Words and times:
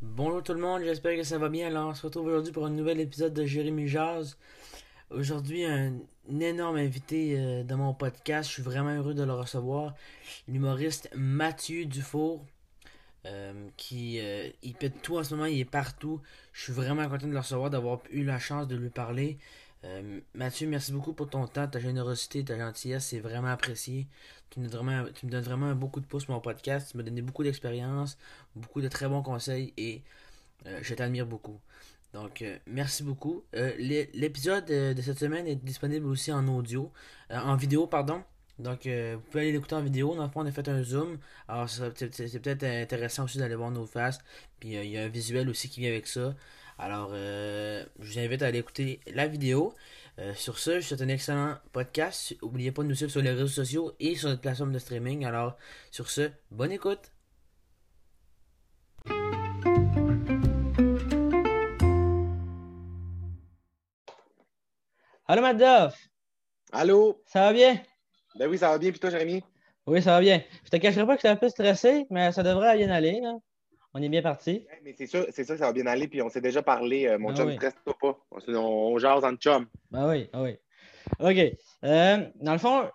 Bonjour 0.00 0.42
tout 0.42 0.54
le 0.54 0.58
monde, 0.58 0.82
j'espère 0.82 1.16
que 1.16 1.22
ça 1.22 1.38
va 1.38 1.48
bien. 1.48 1.68
Alors, 1.68 1.90
on 1.90 1.94
se 1.94 2.04
retrouve 2.04 2.26
aujourd'hui 2.26 2.52
pour 2.52 2.66
un 2.66 2.70
nouvel 2.70 2.98
épisode 2.98 3.32
de 3.32 3.44
Jérémy 3.44 3.86
Jazz. 3.86 4.36
Aujourd'hui, 5.10 5.64
un, 5.64 6.00
énorme 6.40 6.76
invité 6.76 7.38
euh, 7.38 7.62
dans 7.62 7.76
mon 7.76 7.94
podcast. 7.94 8.48
Je 8.48 8.54
suis 8.54 8.62
vraiment 8.62 8.96
heureux 8.96 9.14
de 9.14 9.22
le 9.22 9.32
recevoir. 9.32 9.94
L'humoriste 10.48 11.10
Mathieu 11.14 11.84
Dufour, 11.84 12.44
euh, 13.24 13.68
qui 13.76 14.18
euh, 14.18 14.48
il 14.64 14.74
pète 14.74 15.00
tout 15.00 15.16
en 15.16 15.22
ce 15.22 15.34
moment, 15.34 15.46
il 15.46 15.60
est 15.60 15.64
partout. 15.64 16.20
Je 16.52 16.62
suis 16.62 16.72
vraiment 16.72 17.08
content 17.08 17.28
de 17.28 17.32
le 17.32 17.38
recevoir, 17.38 17.70
d'avoir 17.70 18.00
eu 18.10 18.24
la 18.24 18.40
chance 18.40 18.66
de 18.66 18.74
lui 18.74 18.90
parler. 18.90 19.38
Euh, 19.84 20.20
Mathieu, 20.34 20.68
merci 20.68 20.92
beaucoup 20.92 21.12
pour 21.12 21.28
ton 21.28 21.46
temps, 21.48 21.66
ta 21.66 21.80
générosité, 21.80 22.44
ta 22.44 22.56
gentillesse, 22.56 23.06
c'est 23.06 23.18
vraiment 23.20 23.48
apprécié. 23.48 24.06
Tu 24.50 24.60
me, 24.60 24.68
donnes 24.68 25.42
vraiment, 25.42 25.66
un 25.66 25.74
beaucoup 25.74 26.00
de 26.00 26.06
pouce 26.06 26.26
pour 26.26 26.34
mon 26.34 26.40
podcast. 26.40 26.90
Tu 26.92 26.96
m'as 26.96 27.02
donné 27.02 27.22
beaucoup 27.22 27.42
d'expérience, 27.42 28.16
beaucoup 28.54 28.80
de 28.80 28.88
très 28.88 29.08
bons 29.08 29.22
conseils 29.22 29.72
et 29.76 30.02
euh, 30.66 30.78
je 30.82 30.94
t'admire 30.94 31.26
beaucoup. 31.26 31.58
Donc, 32.12 32.42
euh, 32.42 32.58
merci 32.66 33.02
beaucoup. 33.02 33.44
L'é- 33.52 34.10
L'épisode 34.14 34.66
de 34.66 35.02
cette 35.02 35.18
semaine 35.18 35.46
est 35.46 35.56
disponible 35.56 36.06
aussi 36.06 36.30
en 36.32 36.46
audio, 36.48 36.92
en 37.30 37.56
vidéo, 37.56 37.86
pardon. 37.86 38.22
Donc, 38.58 38.86
vous 38.86 39.20
pouvez 39.30 39.40
aller 39.44 39.52
l'écouter 39.52 39.74
en 39.74 39.82
vidéo. 39.82 40.14
Dans 40.14 40.24
le 40.24 40.30
fond, 40.30 40.42
on 40.42 40.46
a 40.46 40.52
fait 40.52 40.68
un 40.68 40.82
zoom. 40.82 41.18
Alors, 41.48 41.68
c'est 41.70 41.90
peut-être 42.40 42.64
intéressant 42.64 43.24
aussi 43.24 43.38
d'aller 43.38 43.54
voir 43.56 43.70
nos 43.70 43.86
faces. 43.86 44.18
Puis, 44.60 44.74
il 44.74 44.84
y 44.90 44.98
a 44.98 45.04
un 45.04 45.08
visuel 45.08 45.48
aussi 45.48 45.68
qui 45.70 45.80
vient 45.80 45.90
avec 45.90 46.06
ça. 46.06 46.36
Alors, 46.82 47.10
euh, 47.12 47.84
je 48.00 48.12
vous 48.12 48.18
invite 48.18 48.42
à 48.42 48.46
aller 48.46 48.58
écouter 48.58 48.98
la 49.06 49.28
vidéo. 49.28 49.72
Euh, 50.18 50.34
sur 50.34 50.58
ce, 50.58 50.72
je 50.72 50.76
vous 50.78 50.82
souhaite 50.82 51.02
un 51.02 51.08
excellent 51.08 51.54
podcast. 51.70 52.34
N'oubliez 52.42 52.72
pas 52.72 52.82
de 52.82 52.88
nous 52.88 52.96
suivre 52.96 53.12
sur 53.12 53.22
les 53.22 53.30
réseaux 53.30 53.46
sociaux 53.46 53.92
et 54.00 54.16
sur 54.16 54.28
notre 54.28 54.40
plateforme 54.40 54.72
de 54.72 54.80
streaming. 54.80 55.24
Alors, 55.24 55.56
sur 55.92 56.10
ce, 56.10 56.30
bonne 56.50 56.72
écoute. 56.72 57.12
Allô, 65.28 65.42
Madoff, 65.42 65.96
Allô? 66.72 67.22
ça 67.26 67.42
va 67.42 67.52
bien? 67.52 67.80
Ben 68.34 68.48
oui, 68.50 68.58
ça 68.58 68.70
va 68.70 68.78
bien, 68.78 68.90
puis 68.90 68.98
toi, 68.98 69.10
Jérémy? 69.10 69.44
Oui, 69.86 70.02
ça 70.02 70.14
va 70.14 70.20
bien. 70.20 70.42
Je 70.64 70.70
te 70.70 70.76
cacherai 70.78 71.06
pas 71.06 71.14
que 71.14 71.20
j'étais 71.20 71.28
un 71.28 71.36
peu 71.36 71.48
stressé, 71.48 72.06
mais 72.10 72.32
ça 72.32 72.42
devrait 72.42 72.76
bien 72.76 72.90
aller. 72.90 73.20
là. 73.22 73.34
On 73.94 74.02
est 74.02 74.08
bien 74.08 74.22
parti. 74.22 74.64
Mais 74.84 74.94
c'est 74.96 75.06
sûr, 75.06 75.26
c'est 75.30 75.44
sûr 75.44 75.54
que 75.54 75.60
ça 75.60 75.66
va 75.66 75.72
bien 75.72 75.86
aller, 75.86 76.08
puis 76.08 76.22
on 76.22 76.28
s'est 76.30 76.40
déjà 76.40 76.62
parlé, 76.62 77.06
euh, 77.06 77.18
mon 77.18 77.30
Ah 77.30 77.34
chum, 77.34 77.48
oui. 77.48 77.56
stresse-toi 77.56 77.94
pas. 78.00 78.18
On, 78.30 78.54
on, 78.54 78.58
on 78.94 78.98
jase 78.98 79.24
en 79.24 79.34
chum. 79.36 79.66
Ben 79.90 80.08
oui, 80.08 80.28
ah 80.32 80.42
oui. 80.42 80.56
OK. 81.20 81.56
Euh, 81.84 82.26
dans 82.40 82.52
le 82.52 82.58
fond, 82.58 82.88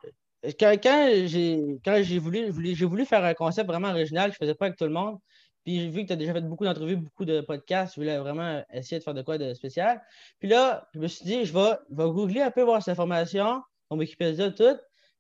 quand, 0.59 0.76
quand 0.81 1.12
j'ai 1.26 1.59
quand 1.86 2.00
j'ai 2.02 2.17
voulu, 2.20 2.50
voulu- 2.50 2.76
j'ai 2.76 2.86
voulu 2.86 3.06
faire 3.06 3.23
un 3.23 3.34
concept 3.34 3.67
vraiment 3.67 3.89
original, 3.89 4.31
je 4.31 4.38
faisais 4.38 4.56
pas 4.56 4.66
avec 4.66 4.78
tout 4.78 4.86
le 4.86 4.92
monde. 4.92 5.17
Puis 5.64 5.81
j'ai 5.81 5.89
vu 5.89 6.02
que 6.04 6.08
tu 6.08 6.14
as 6.14 6.16
déjà 6.16 6.34
fait 6.34 6.42
beaucoup 6.42 6.64
d'entrevues, 6.64 6.95
beaucoup 6.95 7.26
de 7.26 7.42
podcasts, 7.42 7.95
je 7.95 8.00
voulais 8.00 8.17
vraiment 8.17 8.64
essayer 8.72 9.00
de 9.00 9.04
faire 9.04 9.14
de 9.14 9.22
quoi 9.22 9.38
de 9.38 9.54
spécial. 9.54 10.02
Puis 10.39 10.48
là, 10.48 10.88
je 10.95 11.00
me 11.00 11.08
suis 11.08 11.26
dit, 11.26 11.44
je 11.45 11.54
vais, 11.54 11.72
je 11.92 11.95
vais 11.95 12.09
googler 12.09 12.42
un 12.42 12.52
peu, 12.52 12.61
voir 12.61 12.82
cette 12.82 12.94
information, 12.94 13.61
ton 13.89 13.98
Wikipédia, 13.98 14.50
tout. 14.52 14.78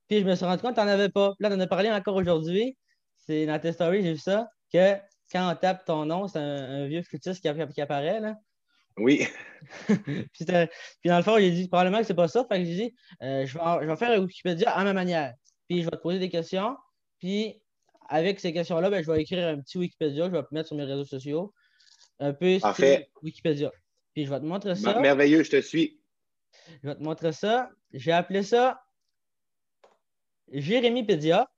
Puis 0.07 0.21
je 0.21 0.25
me 0.25 0.33
suis 0.35 0.45
rendu 0.45 0.61
compte 0.61 0.73
que 0.75 0.79
tu 0.79 0.85
n'en 0.85 0.91
avais 0.91 1.09
pas. 1.09 1.33
Puis 1.37 1.43
là, 1.43 1.49
tu 1.49 1.55
en 1.55 1.59
as 1.59 1.67
parlé 1.67 1.91
encore 1.91 2.15
aujourd'hui. 2.15 2.77
C'est 3.17 3.45
dans 3.45 3.59
tes 3.59 3.73
stories, 3.73 4.03
j'ai 4.03 4.13
vu 4.13 4.19
ça, 4.19 4.49
que 4.71 4.95
quand 5.31 5.51
on 5.51 5.55
tape 5.55 5.85
ton 5.85 6.05
nom, 6.05 6.27
c'est 6.27 6.39
un, 6.39 6.83
un 6.83 6.87
vieux 6.87 7.01
flûtiste 7.03 7.41
qui, 7.41 7.47
app- 7.47 7.71
qui 7.73 7.81
apparaît. 7.81 8.19
Là. 8.19 8.35
Oui. 8.97 9.27
puis, 9.87 10.45
dans 10.45 11.17
le 11.17 11.21
fond, 11.23 11.37
j'ai 11.37 11.51
dit 11.51 11.67
probablement 11.67 11.99
que 11.99 12.05
c'est 12.05 12.13
pas 12.15 12.27
ça. 12.27 12.45
Fait 12.49 12.59
que 12.59 12.65
j'ai 12.65 12.75
dit, 12.75 12.95
euh, 13.21 13.45
je, 13.45 13.53
vais, 13.53 13.59
en- 13.63 13.81
je 13.81 13.85
vais 13.87 13.95
faire 13.95 14.11
un 14.11 14.23
Wikipédia 14.23 14.71
à 14.71 14.83
ma 14.83 14.93
manière. 14.93 15.33
Puis 15.67 15.79
je 15.81 15.85
vais 15.85 15.91
te 15.97 16.01
poser 16.01 16.19
des 16.19 16.29
questions. 16.29 16.75
Puis 17.19 17.61
avec 18.09 18.39
ces 18.39 18.53
questions-là, 18.53 18.89
ben, 18.89 19.03
je 19.03 19.11
vais 19.11 19.21
écrire 19.21 19.47
un 19.47 19.59
petit 19.59 19.77
Wikipédia 19.77 20.25
je 20.25 20.31
vais 20.31 20.41
mettre 20.51 20.67
sur 20.67 20.77
mes 20.77 20.85
réseaux 20.85 21.05
sociaux. 21.05 21.53
Un 22.19 22.33
peu. 22.33 22.57
Wikipédia. 23.21 23.71
Puis 24.13 24.25
je 24.25 24.29
vais 24.31 24.39
te 24.39 24.45
montrer 24.45 24.75
ça. 24.75 24.93
Mer- 24.93 25.01
Merveilleux, 25.01 25.43
je 25.43 25.51
te 25.51 25.61
suis. 25.61 25.99
Je 26.81 26.87
vais 26.89 26.95
te 26.95 27.03
montrer 27.03 27.33
ça. 27.33 27.69
J'ai 27.93 28.11
appelé 28.13 28.41
ça 28.43 28.81
Jérémypédia. 30.51 31.49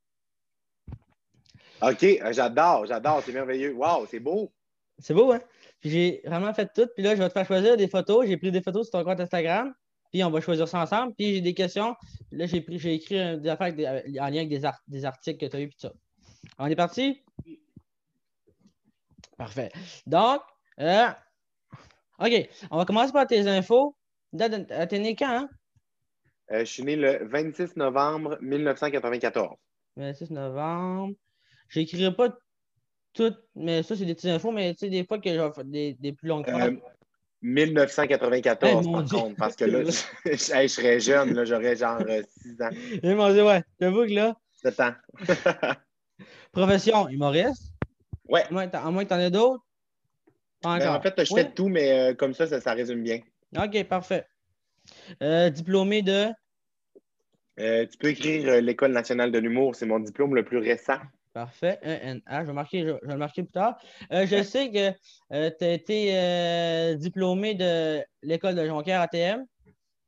OK, 1.82 2.04
euh, 2.04 2.34
j'adore, 2.34 2.86
j'adore, 2.86 3.22
c'est 3.26 3.32
merveilleux. 3.32 3.74
Wow, 3.74 4.06
c'est 4.10 4.20
beau. 4.20 4.52
C'est 5.00 5.14
beau, 5.14 5.32
hein? 5.32 5.40
Puis 5.80 5.90
j'ai 5.90 6.22
vraiment 6.26 6.54
fait 6.54 6.70
tout. 6.74 6.88
Puis 6.94 7.04
là, 7.04 7.16
je 7.16 7.22
vais 7.22 7.28
te 7.30 7.34
faire 7.34 7.46
choisir 7.48 7.78
des 7.78 7.88
photos. 7.88 8.28
J'ai 8.28 8.36
pris 8.38 8.52
des 8.52 8.62
photos 8.62 8.90
sur 8.90 9.00
ton 9.00 9.06
compte 9.06 9.20
Instagram. 9.22 9.74
Puis 10.12 10.24
on 10.24 10.30
va 10.30 10.42
choisir 10.42 10.68
ça 10.68 10.80
ensemble. 10.82 11.14
Puis 11.16 11.36
j'ai 11.36 11.42
des 11.42 11.54
questions. 11.54 11.96
Puis 12.30 12.38
là, 12.40 12.46
j'ai 12.48 12.62
pris, 12.62 12.80
j'ai 12.80 12.96
écrit 12.96 13.20
euh, 13.20 13.38
des 13.38 13.48
affaires 13.50 13.74
des- 13.74 13.86
en 14.20 14.26
lien 14.28 14.38
avec 14.40 14.50
des, 14.50 14.66
ar- 14.66 14.82
des 14.88 15.06
articles 15.06 15.38
que 15.40 15.50
tu 15.50 15.56
as 15.56 15.62
eu. 15.62 15.68
Puis 15.70 15.78
ça. 15.80 15.94
On 16.58 16.66
est 16.66 16.76
parti? 16.76 17.22
Parfait. 19.38 19.72
Donc, 20.06 20.42
euh, 20.82 21.08
OK. 22.20 22.50
On 22.72 22.78
va 22.78 22.86
commencer 22.86 23.14
par 23.14 23.26
tes 23.28 23.48
infos. 23.48 23.96
Euh, 24.40 24.86
T'es 24.86 25.00
né 25.00 25.16
quand, 25.16 25.30
hein? 25.30 25.50
Euh, 26.52 26.60
je 26.60 26.66
suis 26.66 26.84
né 26.84 26.96
le 26.96 27.26
26 27.26 27.76
novembre 27.78 28.38
1994. 28.42 29.56
26 29.96 30.32
novembre. 30.32 31.14
J'écrirai 31.70 32.14
pas 32.16 32.36
tout, 33.14 33.34
mais 33.56 33.84
ça, 33.84 33.96
c'est 33.96 34.06
des 34.06 34.16
petites 34.16 34.30
infos, 34.32 34.52
mais 34.52 34.74
tu 34.74 34.80
sais, 34.80 34.90
des 34.90 35.06
fois 35.06 35.20
que 35.20 35.30
faire 35.30 35.64
des, 35.66 35.94
des 35.94 36.14
plus 36.14 36.28
longues 36.28 36.48
Euh, 36.48 36.52
phrases. 36.52 36.74
1994, 37.42 38.86
Eh, 38.86 38.88
mon 38.88 38.94
par 39.02 39.10
contre, 39.10 39.36
parce 39.38 39.56
que 39.56 39.66
là, 39.66 39.84
je, 39.84 39.92
je- 40.36 40.54
hey, 40.54 40.68
je 40.68 40.74
serais 40.74 41.00
jeune, 41.00 41.34
là, 41.34 41.46
j'aurais 41.46 41.76
genre 41.76 42.04
6 42.28 42.62
ans, 42.62 42.70
Eh, 43.04 43.14
mon 43.16 43.32
Dieu, 43.32 43.46
ouais. 43.46 43.64
J'avoue 43.80 44.06
que 44.06 44.12
là, 44.14 44.36
7 44.54 44.80
ans. 44.82 44.94
profession 46.52 47.08
humoriste? 47.08 47.74
Ouais. 48.28 48.44
À 48.44 48.52
moins, 48.52 48.68
que 48.68 48.72
t'en- 48.72 48.86
à 48.86 48.92
moins 48.92 49.04
que 49.04 49.10
tu 49.10 49.16
en 49.16 49.20
aies 49.20 49.32
d'autres? 49.32 49.64
Ben, 50.62 50.94
en 50.94 51.02
fait, 51.02 51.14
je 51.18 51.34
fais 51.34 51.52
tout, 51.54 51.70
mais 51.70 52.12
euh, 52.12 52.14
comme 52.14 52.34
ça, 52.34 52.46
ça, 52.46 52.60
ça 52.60 52.74
résume 52.74 53.02
bien. 53.02 53.22
OK, 53.58 53.84
parfait. 53.86 54.26
Euh, 55.24 55.50
diplômé 55.50 56.02
de? 56.02 56.28
Euh, 57.60 57.86
tu 57.88 57.98
peux 57.98 58.10
écrire 58.10 58.48
euh, 58.50 58.62
l'École 58.62 58.92
nationale 58.92 59.32
de 59.32 59.40
l'humour, 59.40 59.76
c'est 59.76 59.86
mon 59.86 60.00
diplôme 60.00 60.36
le 60.36 60.44
plus 60.44 60.58
récent. 60.58 60.98
Parfait. 61.40 61.80
ENA. 61.84 62.42
Je 62.42 62.48
vais, 62.48 62.54
marquer, 62.54 62.82
je, 62.82 62.88
je 63.02 63.08
vais 63.08 63.14
le 63.14 63.18
marquer 63.18 63.44
plus 63.44 63.52
tard. 63.54 63.80
Euh, 64.12 64.26
je 64.28 64.44
sais 64.44 64.70
que 64.70 64.92
tu 65.58 65.64
as 65.64 65.72
été 65.72 66.10
euh, 66.14 66.96
diplômé 66.96 67.56
de 67.56 68.04
l'école 68.22 68.56
de 68.56 68.66
Jonquière 68.66 69.00
ATM. 69.00 69.46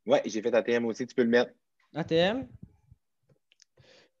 Ouais, 0.04 0.20
j'ai 0.26 0.42
fait 0.42 0.54
ATM 0.54 0.84
aussi, 0.84 1.06
tu 1.06 1.14
peux 1.14 1.22
le 1.22 1.30
mettre. 1.30 1.50
ATM. 1.94 2.46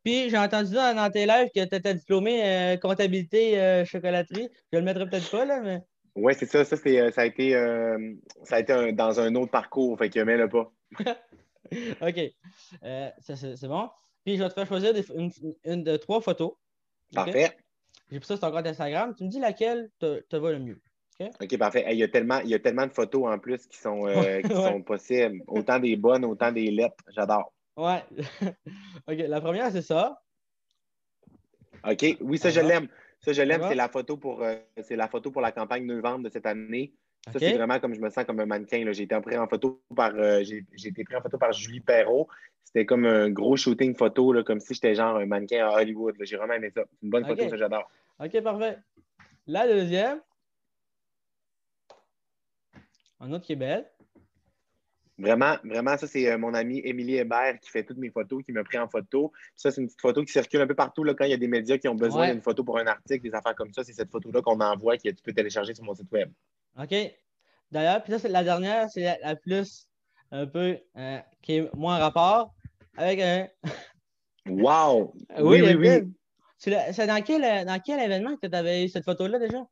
Puis 0.02 0.30
j'ai 0.30 0.38
entendu 0.38 0.72
dans, 0.72 0.96
dans 0.96 1.10
tes 1.10 1.26
lives 1.26 1.50
que 1.54 1.62
tu 1.62 1.74
étais 1.76 1.94
diplômé 1.94 2.42
euh, 2.44 2.76
comptabilité 2.78 3.60
euh, 3.60 3.84
chocolaterie. 3.84 4.48
Je 4.72 4.78
le 4.78 4.84
mettrai 4.84 5.06
peut-être 5.06 5.30
pas, 5.30 5.44
là, 5.44 5.60
mais. 5.60 5.80
Oui, 6.14 6.32
c'est 6.34 6.46
ça. 6.46 6.64
Ça, 6.64 6.78
c'est, 6.78 6.98
euh, 6.98 7.10
ça 7.10 7.20
a 7.20 7.24
été, 7.26 7.54
euh, 7.54 8.14
ça 8.42 8.56
a 8.56 8.60
été 8.60 8.72
un- 8.72 8.92
dans 8.92 9.20
un 9.20 9.34
autre 9.34 9.50
parcours, 9.50 9.98
fait 9.98 10.08
que 10.08 10.20
mets-le 10.20 10.48
pas. 10.48 10.72
OK. 12.00 12.20
Euh, 12.84 13.10
ça, 13.20 13.36
c'est 13.36 13.56
c'est 13.56 13.68
bon. 13.68 13.90
Puis 14.24 14.38
je 14.38 14.42
vais 14.42 14.48
te 14.48 14.54
faire 14.54 14.66
choisir 14.66 14.94
des- 14.94 15.04
une, 15.14 15.30
une 15.64 15.84
de 15.84 15.96
trois 15.98 16.22
photos. 16.22 16.52
Parfait. 17.14 17.56
J'ai 18.10 18.18
pris 18.18 18.26
ça 18.26 18.36
sur 18.36 18.40
ton 18.48 18.54
compte 18.54 18.66
Instagram. 18.66 19.14
Tu 19.16 19.24
me 19.24 19.28
dis 19.28 19.40
laquelle 19.40 19.90
te, 19.98 20.20
te 20.20 20.36
va 20.36 20.52
le 20.52 20.58
mieux. 20.58 20.80
OK, 21.40 21.56
parfait. 21.56 21.84
Hey, 21.86 21.96
Il 21.96 22.00
y, 22.00 22.02
a 22.02 22.08
tellement, 22.08 22.40
il 22.40 22.48
y 22.50 22.54
a 22.54 22.58
tellement 22.58 22.86
de 22.86 22.92
photos 22.92 23.26
en 23.32 23.38
plus 23.38 23.64
qui 23.66 23.78
sont, 23.78 24.06
euh, 24.06 24.14
Ouais, 24.20 24.42
qui 24.42 24.48
ouais. 24.52 24.54
sont 24.70 24.82
possibles. 24.82 25.40
Autant 25.46 25.78
des 25.78 25.96
bonnes, 25.96 26.24
autant 26.24 26.50
des 26.50 26.70
lettres. 26.70 26.96
J'adore. 27.14 27.52
Ouais. 27.76 28.02
OK. 29.08 29.16
La 29.28 29.40
première, 29.40 29.70
c'est 29.70 29.82
ça. 29.82 30.20
OK. 31.88 32.16
Oui, 32.20 32.38
ça, 32.38 32.50
je 32.50 32.60
va? 32.60 32.66
l'aime. 32.66 32.88
Ça, 33.20 33.32
je 33.32 33.42
l'aime. 33.42 33.60
va? 33.60 33.68
C'est 33.68 33.74
la 33.76 33.88
photo 33.88 34.16
pour 34.16 34.42
euh, 34.42 34.56
c'est 34.82 34.96
la 34.96 35.08
photo 35.08 35.30
pour 35.30 35.42
la 35.42 35.52
campagne 35.52 35.86
novembre 35.86 36.24
de 36.24 36.28
cette 36.28 36.46
année. 36.46 36.92
Ça, 37.30 37.38
c'est 37.38 37.52
vraiment 37.52 37.78
comme 37.78 37.94
je 37.94 38.00
me 38.00 38.10
sens 38.10 38.24
comme 38.24 38.40
un 38.40 38.46
mannequin. 38.46 38.84
J'ai 38.92 39.04
été 39.04 39.20
pris 39.20 39.36
en 39.38 39.46
photo 39.46 39.80
par 39.94 40.12
euh, 40.16 40.40
été 40.42 41.04
pris 41.04 41.14
en 41.14 41.22
photo 41.22 41.38
par 41.38 41.52
Julie 41.52 41.80
Perrault. 41.80 42.26
C'était 42.64 42.84
comme 42.84 43.04
un 43.04 43.30
gros 43.30 43.56
shooting 43.56 43.94
photo, 43.94 44.32
là, 44.32 44.42
comme 44.42 44.58
si 44.58 44.74
j'étais 44.74 44.94
genre 44.94 45.16
un 45.16 45.26
mannequin 45.26 45.68
à 45.68 45.80
Hollywood. 45.80 46.16
J'ai 46.20 46.36
vraiment 46.36 46.54
aimé 46.54 46.70
ça. 46.74 46.82
C'est 46.90 47.02
une 47.02 47.10
bonne 47.10 47.24
photo, 47.26 47.48
ça, 47.48 47.56
j'adore. 47.56 47.88
OK, 48.18 48.40
parfait. 48.42 48.78
La 49.46 49.68
deuxième. 49.68 50.20
Un 53.20 53.32
autre 53.32 53.44
qui 53.44 53.52
est 53.52 53.56
belle. 53.56 53.88
Vraiment, 55.18 55.56
vraiment, 55.62 55.96
ça, 55.96 56.08
c'est 56.08 56.28
euh, 56.28 56.38
mon 56.38 56.54
ami 56.54 56.80
Émilie 56.84 57.16
Hébert 57.16 57.60
qui 57.60 57.70
fait 57.70 57.84
toutes 57.84 57.98
mes 57.98 58.10
photos, 58.10 58.42
qui 58.42 58.50
m'a 58.50 58.64
pris 58.64 58.78
en 58.78 58.88
photo. 58.88 59.28
Puis 59.32 59.52
ça, 59.56 59.70
c'est 59.70 59.80
une 59.80 59.86
petite 59.86 60.00
photo 60.00 60.24
qui 60.24 60.32
circule 60.32 60.60
un 60.62 60.66
peu 60.66 60.74
partout 60.74 61.04
là, 61.04 61.14
quand 61.14 61.24
il 61.24 61.30
y 61.30 61.34
a 61.34 61.36
des 61.36 61.46
médias 61.46 61.78
qui 61.78 61.86
ont 61.86 61.94
besoin 61.94 62.22
Ouais. 62.22 62.32
d'une 62.32 62.42
photo 62.42 62.64
pour 62.64 62.78
un 62.78 62.86
article, 62.86 63.22
des 63.22 63.34
affaires 63.34 63.54
comme 63.54 63.72
ça. 63.72 63.84
C'est 63.84 63.92
cette 63.92 64.10
photo-là 64.10 64.42
qu'on 64.42 64.58
envoie 64.60 64.96
que 64.96 65.08
tu 65.10 65.22
peux 65.22 65.32
télécharger 65.32 65.74
sur 65.74 65.84
mon 65.84 65.94
site 65.94 66.10
web. 66.10 66.32
OK. 66.78 66.94
D'ailleurs, 67.70 68.02
puis 68.02 68.12
ça, 68.12 68.18
c'est 68.18 68.28
la 68.28 68.44
dernière, 68.44 68.90
c'est 68.90 69.02
la, 69.02 69.18
la 69.18 69.36
plus 69.36 69.88
un 70.30 70.46
peu 70.46 70.78
euh, 70.96 71.18
qui 71.42 71.56
est 71.56 71.74
moins 71.74 71.96
en 71.96 72.00
rapport 72.00 72.54
avec 72.96 73.20
un. 73.20 73.48
Wow! 74.44 75.14
Oui, 75.38 75.62
Oui, 75.62 75.74
oui. 75.74 76.12
C'est 76.58 77.06
dans 77.06 77.22
quel, 77.22 77.44
euh, 77.44 77.64
dans 77.64 77.80
quel 77.80 78.00
événement 78.00 78.36
que 78.36 78.48
tu 78.48 78.56
avais 78.56 78.84
eu 78.84 78.88
cette 78.88 79.04
photo-là 79.04 79.38
déjà? 79.38 79.64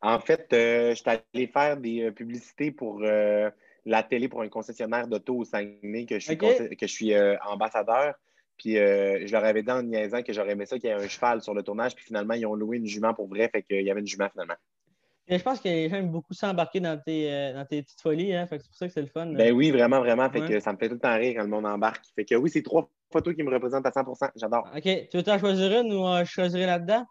En 0.00 0.18
fait, 0.18 0.52
euh, 0.52 0.90
je 0.90 0.94
suis 0.96 1.10
allé 1.10 1.46
faire 1.46 1.76
des 1.76 2.02
euh, 2.02 2.10
publicités 2.10 2.72
pour 2.72 3.00
euh, 3.02 3.50
la 3.84 4.02
télé 4.02 4.28
pour 4.28 4.42
un 4.42 4.48
concessionnaire 4.48 5.06
d'auto 5.06 5.36
au 5.36 5.44
Saguenay, 5.44 6.06
que 6.06 6.18
je 6.18 6.24
suis, 6.26 6.36
que 6.36 6.86
je 6.86 6.92
suis 6.92 7.14
euh, 7.14 7.36
ambassadeur. 7.46 8.14
Puis 8.58 8.78
euh, 8.78 9.26
je 9.26 9.32
leur 9.32 9.44
avais 9.44 9.62
dit 9.62 9.70
en 9.70 9.82
niaisant 9.82 10.22
que 10.22 10.32
j'aurais 10.32 10.52
aimé 10.52 10.66
ça 10.66 10.78
qu'il 10.78 10.88
y 10.88 10.92
ait 10.92 10.96
un 10.96 11.08
cheval 11.08 11.40
sur 11.42 11.54
le 11.54 11.62
tournage. 11.62 11.94
Puis 11.94 12.04
finalement, 12.04 12.34
ils 12.34 12.46
ont 12.46 12.54
loué 12.54 12.76
une 12.76 12.86
jument 12.86 13.14
pour 13.14 13.28
vrai. 13.28 13.48
Fait 13.48 13.62
qu'il 13.62 13.82
y 13.82 13.90
avait 13.90 14.00
une 14.00 14.06
jument 14.06 14.28
finalement. 14.28 14.56
Et 15.28 15.38
je 15.38 15.42
pense 15.44 15.60
que 15.60 15.68
les 15.68 15.88
gens 15.88 15.96
aiment 15.96 16.10
beaucoup 16.10 16.34
s'embarquer 16.34 16.80
dans 16.80 16.98
tes, 16.98 17.32
euh, 17.32 17.52
dans 17.54 17.64
tes 17.64 17.82
petites 17.82 18.00
folies. 18.00 18.34
Hein? 18.34 18.46
C'est 18.50 18.58
pour 18.58 18.74
ça 18.74 18.86
que 18.88 18.92
c'est 18.92 19.00
le 19.00 19.06
fun. 19.06 19.26
Ben 19.26 19.52
oui, 19.52 19.70
vraiment, 19.70 20.00
vraiment. 20.00 20.28
Fait 20.30 20.40
Ouais. 20.40 20.48
que 20.48 20.60
ça 20.60 20.72
me 20.72 20.78
fait 20.78 20.88
tout 20.88 20.94
le 20.94 21.00
temps 21.00 21.16
rire 21.16 21.34
quand 21.36 21.42
le 21.44 21.48
monde 21.48 21.64
embarque. 21.66 22.04
Fait 22.16 22.24
que 22.24 22.34
oui, 22.34 22.50
c'est 22.50 22.62
trois 22.62 22.90
photos 23.12 23.34
qui 23.34 23.42
me 23.42 23.50
représentent 23.52 23.86
à 23.86 23.90
100% 23.92 24.30
J'adore. 24.36 24.68
OK. 24.74 24.82
Tu 24.82 25.16
veux 25.16 25.22
t'en 25.22 25.38
choisir 25.38 25.80
une 25.80 25.92
ou 25.92 26.06
euh, 26.06 26.24
je 26.24 26.30
choisirais 26.30 26.66
là-dedans? 26.66 27.06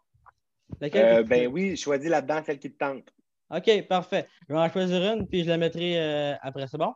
Euh, 0.84 1.24
ben 1.24 1.48
oui, 1.48 1.76
choisis 1.78 2.10
là-dedans 2.10 2.42
celle 2.46 2.60
qui 2.60 2.72
te 2.72 2.78
tente. 2.78 3.14
OK, 3.50 3.88
parfait. 3.88 4.28
Je 4.48 4.54
vais 4.54 4.60
en 4.60 4.70
choisir 4.70 5.02
une, 5.14 5.28
puis 5.28 5.44
je 5.44 5.50
la 5.50 5.58
mettrai 5.58 6.34
après. 6.42 6.68
C'est 6.68 6.78
bon? 6.78 6.94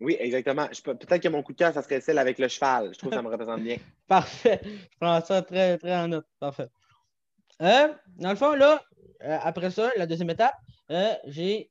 Oui, 0.00 0.16
exactement. 0.20 0.66
Je 0.72 0.80
peux- 0.80 0.94
Peut-être 0.94 1.22
que 1.22 1.28
mon 1.28 1.42
coup 1.42 1.52
de 1.52 1.58
cœur, 1.58 1.72
ça 1.74 1.82
serait 1.82 2.00
celle 2.00 2.18
avec 2.18 2.38
le 2.38 2.48
cheval. 2.48 2.90
Je 2.92 2.98
trouve 2.98 3.10
que 3.10 3.16
ça 3.16 3.22
me 3.22 3.28
représente 3.30 3.62
bien. 3.62 3.76
Parfait. 4.06 4.60
Je 4.64 4.96
prends 5.00 5.20
ça 5.20 5.42
très, 5.42 5.76
très 5.76 5.94
en 5.96 6.08
note. 6.08 6.26
Parfait. 6.38 6.68
Dans 7.60 8.30
le 8.30 8.36
fond, 8.36 8.54
là, 8.54 8.80
euh, 9.22 9.38
après 9.42 9.70
ça, 9.70 9.90
la 9.96 10.06
deuxième 10.06 10.30
étape, 10.30 10.54
euh, 10.90 11.14
j'ai, 11.26 11.70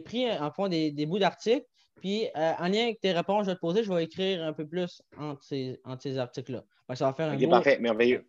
pris 0.00 0.30
en 0.30 0.50
fond 0.50 0.68
des, 0.68 0.90
des 0.90 1.06
bouts 1.06 1.18
d'articles. 1.18 1.66
Puis, 2.00 2.26
euh, 2.36 2.52
en 2.58 2.66
lien 2.68 2.82
avec 2.84 3.00
tes 3.00 3.12
réponses, 3.12 3.44
je 3.46 3.50
vais 3.50 3.54
te 3.54 3.60
poser, 3.60 3.84
je 3.84 3.92
vais 3.92 4.02
écrire 4.04 4.42
un 4.42 4.52
peu 4.52 4.66
plus 4.66 5.02
entre 5.16 5.42
ces, 5.44 5.80
entre 5.84 6.02
ces 6.02 6.18
articles-là. 6.18 6.64
Ça 6.94 7.06
va 7.06 7.12
faire 7.14 7.30
un 7.30 7.36
Ok, 7.36 7.42
beau- 7.44 7.50
parfait, 7.50 7.78
merveilleux. 7.78 8.28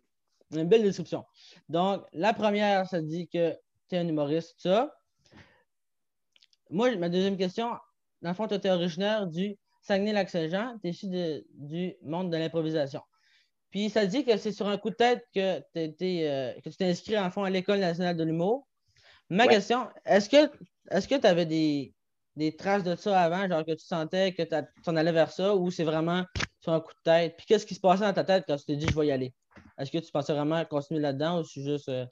une 0.52 0.68
belle 0.68 0.82
description. 0.84 1.24
Donc, 1.68 2.04
la 2.12 2.32
première, 2.32 2.86
ça 2.88 3.02
dit 3.02 3.26
que 3.28 3.50
tu 3.88 3.96
es 3.96 3.98
un 3.98 4.06
humoriste, 4.06 4.54
ça. 4.58 4.94
Moi, 6.70 6.96
ma 6.96 7.08
deuxième 7.08 7.36
question, 7.36 7.68
dans 8.22 8.30
le 8.30 8.34
fond, 8.34 8.46
tu 8.46 8.54
es 8.54 8.70
originaire 8.70 9.26
du 9.26 9.56
Saguenay-Lac-Saint-Jean, 9.82 10.78
tu 10.80 10.86
es 10.86 10.90
issu 10.90 11.08
de- 11.08 11.44
du 11.54 11.94
monde 12.02 12.30
de 12.30 12.36
l'improvisation. 12.36 13.02
Puis, 13.74 13.90
ça 13.90 14.06
dit 14.06 14.24
que 14.24 14.36
c'est 14.36 14.52
sur 14.52 14.68
un 14.68 14.78
coup 14.78 14.90
de 14.90 14.94
tête 14.94 15.24
que, 15.34 15.60
été, 15.74 16.30
euh, 16.30 16.52
que 16.62 16.70
tu 16.70 16.76
t'es 16.76 16.84
inscrit, 16.86 17.18
en 17.18 17.28
fond, 17.32 17.42
à 17.42 17.50
l'École 17.50 17.80
nationale 17.80 18.16
de 18.16 18.22
l'humour. 18.22 18.68
Ma 19.30 19.48
Ouais. 19.48 19.48
question, 19.48 19.88
est-ce 20.06 20.28
que 20.30 20.52
est-ce 20.90 21.08
que 21.08 21.16
tu 21.16 21.26
avais 21.26 21.46
des, 21.46 21.94
des 22.36 22.56
traces 22.56 22.84
de 22.84 22.96
ça 22.96 23.20
avant, 23.20 23.48
genre 23.48 23.64
que 23.66 23.72
tu 23.72 23.84
sentais 23.84 24.32
que 24.34 24.42
tu 24.42 24.56
en 24.90 24.96
allais 24.96 25.12
vers 25.12 25.32
ça, 25.32 25.56
ou 25.56 25.70
c'est 25.72 25.84
vraiment 25.84 26.24
sur 26.60 26.72
un 26.72 26.80
coup 26.80 26.92
de 26.94 27.00
tête? 27.04 27.36
Puis, 27.38 27.46
qu'est-ce 27.46 27.66
qui 27.66 27.74
se 27.74 27.80
passait 27.80 28.04
dans 28.04 28.14
ta 28.14 28.24
tête 28.24 28.44
quand 28.48 28.56
tu 28.56 28.66
t'es 28.66 28.76
dit, 28.76 28.90
je 28.90 28.98
vais 29.00 29.08
y 29.08 29.12
aller? 29.12 29.34
Est-ce 29.78 29.90
que 29.92 29.98
tu 29.98 30.12
pensais 30.12 30.34
vraiment 30.34 30.64
continuer 30.66 31.00
là-dedans 31.00 31.40
ou 31.40 31.44
c'est 31.44 31.62
juste. 31.62 31.88
euh, 31.90 32.06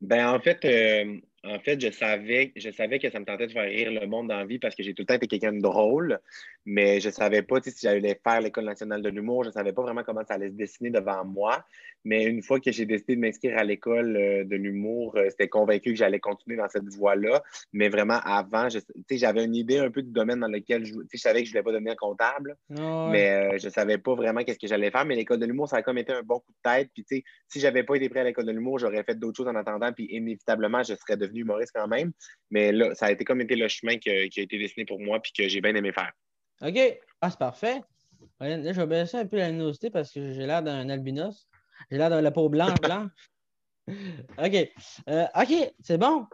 Ben, 0.00 0.28
en 0.28 0.40
fait, 0.40 0.64
euh, 0.64 1.20
en 1.46 1.58
fait, 1.60 1.80
je 1.80 1.90
savais, 1.90 2.52
je 2.56 2.70
savais 2.70 2.98
que 2.98 3.10
ça 3.10 3.20
me 3.20 3.24
tentait 3.24 3.46
de 3.46 3.52
faire 3.52 3.64
rire 3.64 3.90
le 3.90 4.06
monde 4.06 4.28
dans 4.28 4.36
la 4.36 4.44
vie 4.44 4.58
parce 4.58 4.74
que 4.74 4.82
j'ai 4.82 4.94
tout 4.94 5.02
le 5.02 5.06
temps 5.06 5.14
été 5.14 5.26
quelqu'un 5.26 5.52
de 5.52 5.60
drôle, 5.60 6.20
mais 6.64 7.00
je 7.00 7.10
savais 7.10 7.42
pas 7.42 7.60
si 7.62 7.72
j'allais 7.80 8.20
faire 8.22 8.40
l'École 8.40 8.64
nationale 8.64 9.02
de 9.02 9.08
l'humour. 9.08 9.44
Je 9.44 9.50
savais 9.50 9.72
pas 9.72 9.82
vraiment 9.82 10.02
comment 10.02 10.24
ça 10.26 10.34
allait 10.34 10.48
se 10.48 10.54
dessiner 10.54 10.90
devant 10.90 11.24
moi. 11.24 11.64
Mais 12.06 12.24
une 12.24 12.40
fois 12.40 12.60
que 12.60 12.70
j'ai 12.70 12.86
décidé 12.86 13.16
de 13.16 13.20
m'inscrire 13.20 13.58
à 13.58 13.64
l'École 13.64 14.16
euh, 14.16 14.44
de 14.44 14.54
l'humour, 14.54 15.16
euh, 15.16 15.24
j'étais 15.24 15.48
convaincu 15.48 15.90
que 15.90 15.96
j'allais 15.96 16.20
continuer 16.20 16.56
dans 16.56 16.68
cette 16.68 16.88
voie-là. 16.88 17.42
Mais 17.72 17.88
vraiment, 17.88 18.20
avant, 18.24 18.68
j'avais 19.10 19.44
une 19.44 19.56
idée 19.56 19.78
un 19.78 19.90
peu 19.90 20.02
du 20.02 20.12
domaine 20.12 20.38
dans 20.38 20.46
lequel 20.46 20.84
je, 20.84 20.94
je 21.12 21.18
savais 21.18 21.40
que 21.40 21.46
je 21.46 21.50
voulais 21.50 21.64
pas 21.64 21.72
devenir 21.72 21.96
comptable. 21.96 22.56
ouais. 22.70 23.08
Mais 23.10 23.30
euh, 23.30 23.58
je 23.58 23.68
savais 23.68 23.98
pas 23.98 24.14
vraiment 24.14 24.44
qu'est-ce 24.44 24.58
que 24.60 24.68
j'allais 24.68 24.92
faire. 24.92 25.04
Mais 25.04 25.16
l'école 25.16 25.40
de 25.40 25.46
l'humour, 25.46 25.68
ça 25.68 25.78
a 25.78 25.82
comme 25.82 25.98
été 25.98 26.12
un 26.12 26.22
bon 26.22 26.38
coup 26.38 26.52
de 26.52 26.70
tête. 26.70 26.90
Puis, 26.94 27.04
si 27.48 27.60
j'avais 27.60 27.82
pas 27.82 27.96
été 27.96 28.08
prêt 28.08 28.20
à 28.20 28.24
l'école 28.24 28.46
de 28.46 28.52
l'humour, 28.52 28.78
j'aurais 28.78 29.02
fait 29.02 29.18
d'autres 29.18 29.38
choses 29.38 29.48
en 29.48 29.56
attendant. 29.56 29.92
Puis, 29.92 30.06
inévitablement, 30.08 30.84
je 30.84 30.94
serais 30.94 31.16
devenu 31.16 31.35
humoriste 31.38 31.72
quand 31.74 31.88
même. 31.88 32.12
Mais 32.50 32.72
là, 32.72 32.94
ça 32.94 33.06
a 33.06 33.10
été 33.10 33.24
comme 33.24 33.40
été 33.40 33.56
le 33.56 33.68
chemin 33.68 33.96
que- 33.98 34.26
qui 34.28 34.40
a 34.40 34.42
été 34.42 34.58
dessiné 34.58 34.84
pour 34.84 35.00
moi 35.00 35.20
puis 35.20 35.32
que 35.32 35.48
j'ai 35.48 35.60
bien 35.60 35.74
aimé 35.74 35.92
faire. 35.92 36.12
OK. 36.62 36.98
Ah, 37.20 37.30
c'est 37.30 37.38
parfait. 37.38 37.80
Là, 38.40 38.72
je 38.72 38.80
vais 38.80 38.86
baisser 38.86 39.16
un 39.18 39.26
peu 39.26 39.36
la 39.36 39.48
luminosité 39.48 39.90
parce 39.90 40.12
que 40.12 40.32
j'ai 40.32 40.46
l'air 40.46 40.62
d'un 40.62 40.88
albinos. 40.88 41.48
J'ai 41.90 41.98
l'air 41.98 42.10
de 42.10 42.16
la 42.16 42.30
peau 42.30 42.48
blanche, 42.48 42.80
blanche. 42.80 43.10
OK. 44.38 44.70
Euh, 45.08 45.26
OK, 45.34 45.72
c'est 45.82 45.98
bon. 45.98 46.26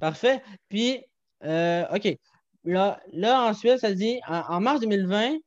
Parfait. 0.00 0.42
Puis, 0.68 1.04
euh, 1.44 1.84
OK. 1.94 2.16
Là, 2.64 3.00
là, 3.12 3.42
ensuite, 3.44 3.78
ça 3.78 3.92
dit, 3.92 4.20
en, 4.26 4.60
mars 4.60 4.80
2020, 4.80 5.38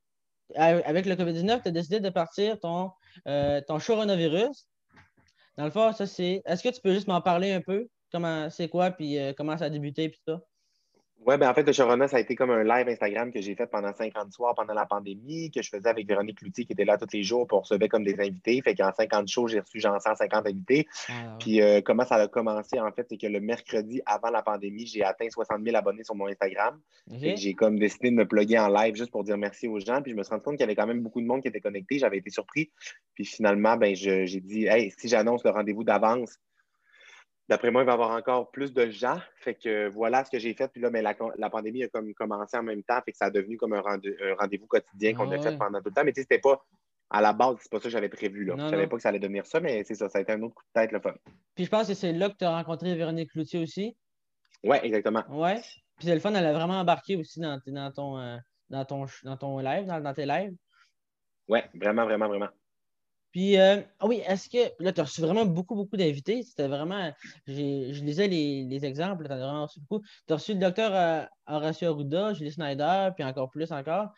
a- 0.55 0.65
avec 0.85 1.05
le 1.05 1.15
COVID-19, 1.15 1.61
tu 1.61 1.67
as 1.69 1.71
décidé 1.71 1.99
de 1.99 2.09
partir 2.09 2.59
ton, 2.59 2.91
euh, 3.27 3.61
ton 3.67 3.77
coronavirus. 3.79 4.67
Dans 5.57 5.65
le 5.65 5.71
fond, 5.71 5.93
ça, 5.93 6.07
c'est. 6.07 6.41
Est-ce 6.45 6.63
que 6.63 6.69
tu 6.69 6.81
peux 6.81 6.93
juste 6.93 7.07
m'en 7.07 7.21
parler 7.21 7.51
un 7.51 7.61
peu? 7.61 7.87
Comment 8.13 8.49
c'est 8.51 8.69
quoi, 8.69 8.91
puis 8.91 9.17
euh, 9.17 9.33
comment 9.35 9.57
ça 9.57 9.65
a 9.65 9.69
débuté, 9.69 10.07
puis 10.09 10.19
tout 10.25 10.33
ça? 10.33 10.41
Ouais, 11.25 11.37
ben 11.37 11.49
en 11.49 11.53
fait, 11.53 11.63
le 11.63 11.71
Sharona, 11.71 12.09
ça 12.09 12.17
a 12.17 12.19
été 12.19 12.35
comme 12.35 12.51
un 12.51 12.63
live 12.65 12.89
Instagram 12.89 13.31
que 13.31 13.39
j'ai 13.39 13.55
fait 13.55 13.65
pendant 13.67 13.93
50 13.93 14.33
soirs 14.33 14.53
pendant 14.55 14.73
la 14.73 14.85
pandémie, 14.85 15.49
que 15.51 15.61
je 15.61 15.69
faisais 15.69 15.87
avec 15.87 16.05
Véronique 16.05 16.39
Cloutier 16.39 16.65
qui 16.65 16.73
était 16.73 16.83
là 16.83 16.97
tous 16.97 17.07
les 17.13 17.23
jours, 17.23 17.47
puis 17.47 17.55
on 17.55 17.61
recevait 17.61 17.87
comme 17.87 18.03
des 18.03 18.19
invités. 18.19 18.61
Fait 18.61 18.75
qu'en 18.75 18.91
50 18.91 19.29
shows, 19.29 19.47
j'ai 19.47 19.61
reçu 19.61 19.79
genre 19.79 20.01
150 20.01 20.45
invités. 20.47 20.85
Ah, 21.07 21.11
ouais. 21.13 21.27
Puis 21.39 21.61
euh, 21.61 21.79
comment 21.81 22.03
ça 22.05 22.15
a 22.15 22.27
commencé, 22.27 22.77
en 22.77 22.91
fait, 22.91 23.05
c'est 23.09 23.17
que 23.17 23.27
le 23.27 23.39
mercredi 23.39 24.01
avant 24.05 24.31
la 24.31 24.41
pandémie, 24.41 24.85
j'ai 24.85 25.03
atteint 25.03 25.29
60 25.29 25.63
000 25.63 25.77
abonnés 25.77 26.03
sur 26.03 26.13
mon 26.13 26.27
Instagram. 26.27 26.77
J'ai 27.37 27.53
comme 27.53 27.79
décidé 27.79 28.11
de 28.11 28.15
me 28.15 28.27
plugger 28.27 28.59
en 28.59 28.67
live 28.67 28.95
juste 28.95 29.11
pour 29.11 29.23
dire 29.23 29.37
merci 29.37 29.69
aux 29.69 29.79
gens. 29.79 30.01
Puis 30.01 30.11
je 30.11 30.17
me 30.17 30.23
suis 30.23 30.29
rendu 30.31 30.43
compte 30.43 30.55
qu'il 30.55 30.61
y 30.61 30.65
avait 30.65 30.75
quand 30.75 30.87
même 30.87 31.01
beaucoup 31.01 31.21
de 31.21 31.25
monde 31.25 31.41
qui 31.41 31.47
était 31.47 31.61
connecté. 31.61 31.99
J'avais 31.99 32.17
été 32.17 32.31
surpris. 32.31 32.69
Puis 33.13 33.23
finalement, 33.23 33.77
ben, 33.77 33.95
je- 33.95 34.25
j'ai 34.25 34.41
dit, 34.41 34.65
hey, 34.65 34.91
si 34.97 35.07
j'annonce 35.07 35.41
le 35.45 35.51
rendez-vous 35.51 35.85
d'avance, 35.85 36.37
d'après 37.49 37.71
moi, 37.71 37.81
il 37.83 37.85
va 37.85 37.91
y 37.91 37.93
avoir 37.93 38.11
encore 38.11 38.51
plus 38.51 38.73
de 38.73 38.89
gens. 38.89 39.19
Fait 39.35 39.55
que 39.55 39.87
voilà 39.89 40.23
ce 40.25 40.31
que 40.31 40.39
j'ai 40.39 40.53
fait. 40.53 40.67
Puis 40.71 40.81
là, 40.81 40.89
ben, 40.89 41.03
la, 41.03 41.15
la 41.37 41.49
pandémie 41.49 41.83
a 41.83 41.87
comme 41.89 42.13
commencé 42.13 42.57
en 42.57 42.63
même 42.63 42.83
temps. 42.83 43.01
Fait 43.03 43.11
que 43.11 43.17
ça 43.17 43.25
a 43.25 43.29
devenu 43.31 43.57
comme 43.57 43.73
un, 43.73 43.81
rendez- 43.81 44.15
un 44.21 44.35
rendez-vous 44.35 44.67
quotidien 44.67 45.13
qu'on 45.13 45.29
Ah 45.31 45.35
a 45.35 45.39
fait 45.39 45.49
ouais. 45.49 45.57
pendant 45.57 45.79
tout 45.79 45.89
le 45.89 45.93
temps. 45.93 46.03
Mais 46.03 46.11
tu 46.13 46.21
sais, 46.21 46.27
c'était 46.29 46.41
pas 46.41 46.63
à 47.09 47.21
la 47.21 47.31
base, 47.33 47.57
c'est 47.61 47.69
pas 47.71 47.77
ça 47.77 47.83
que 47.83 47.89
j'avais 47.89 48.09
prévu. 48.09 48.43
Là. 48.45 48.55
Non, 48.55 48.65
je 48.65 48.69
savais 48.71 48.83
non. 48.83 48.89
pas 48.89 48.95
que 48.95 49.01
ça 49.03 49.09
allait 49.09 49.19
devenir 49.19 49.45
ça, 49.45 49.59
mais 49.59 49.83
c'est 49.83 49.93
ça. 49.95 50.09
Ça 50.09 50.17
a 50.17 50.21
été 50.21 50.31
un 50.31 50.41
autre 50.41 50.55
coup 50.55 50.63
de 50.63 50.81
tête, 50.81 50.91
le 50.91 50.99
fun. 50.99 51.13
Puis 51.53 51.65
je 51.65 51.69
pense 51.69 51.87
que 51.87 51.93
c'est 51.93 52.11
là 52.13 52.29
que 52.29 52.37
tu 52.37 52.45
as 52.45 52.49
rencontré 52.51 52.95
Véronique 52.95 53.29
Cloutier 53.31 53.61
aussi. 53.61 53.95
Ouais, 54.63 54.83
exactement. 54.85 55.23
Ouais. 55.29 55.61
Puis 55.97 56.07
c'est 56.07 56.13
le 56.15 56.19
fun, 56.21 56.33
elle 56.33 56.45
a 56.45 56.53
vraiment 56.53 56.79
embarqué 56.79 57.15
aussi 57.17 57.39
dans, 57.39 57.61
dans 57.67 57.91
ton, 57.91 58.17
euh, 58.17 58.37
dans 58.69 58.85
ton, 58.85 59.05
dans 59.23 59.37
ton 59.37 59.59
live, 59.59 59.85
dans, 59.85 59.99
dans 59.99 60.13
tes 60.13 60.25
lives. 60.25 60.55
Ouais, 61.47 61.69
vraiment, 61.75 62.05
vraiment, 62.05 62.27
vraiment. 62.29 62.49
Puis, 63.33 63.57
euh, 63.57 63.81
ah 63.99 64.05
oui, 64.05 64.21
est-ce 64.27 64.47
que. 64.47 64.71
Là, 64.81 64.93
tu 64.93 65.01
as 65.01 65.05
reçu 65.05 65.19
vraiment 65.19 65.45
beaucoup, 65.45 65.73
beaucoup 65.73 65.97
d'invités? 65.97 66.43
C'était 66.43 66.67
vraiment. 66.67 67.11
Je 67.47 68.03
lisais 68.03 68.27
les, 68.27 68.63
les 68.63 68.85
exemples, 68.85 69.25
tu 69.25 69.31
as 69.31 69.37
vraiment 69.37 69.63
reçu 69.63 69.79
beaucoup. 69.79 70.05
Tu 70.27 70.33
as 70.33 70.35
reçu 70.35 70.53
le 70.53 70.59
docteur 70.59 70.91
euh, 70.93 71.25
Horacio 71.47 71.89
Arruda, 71.89 72.35
Julie 72.35 72.51
Snyder, 72.51 73.09
puis 73.15 73.23
encore 73.25 73.49
plus 73.49 73.71
encore. 73.71 74.09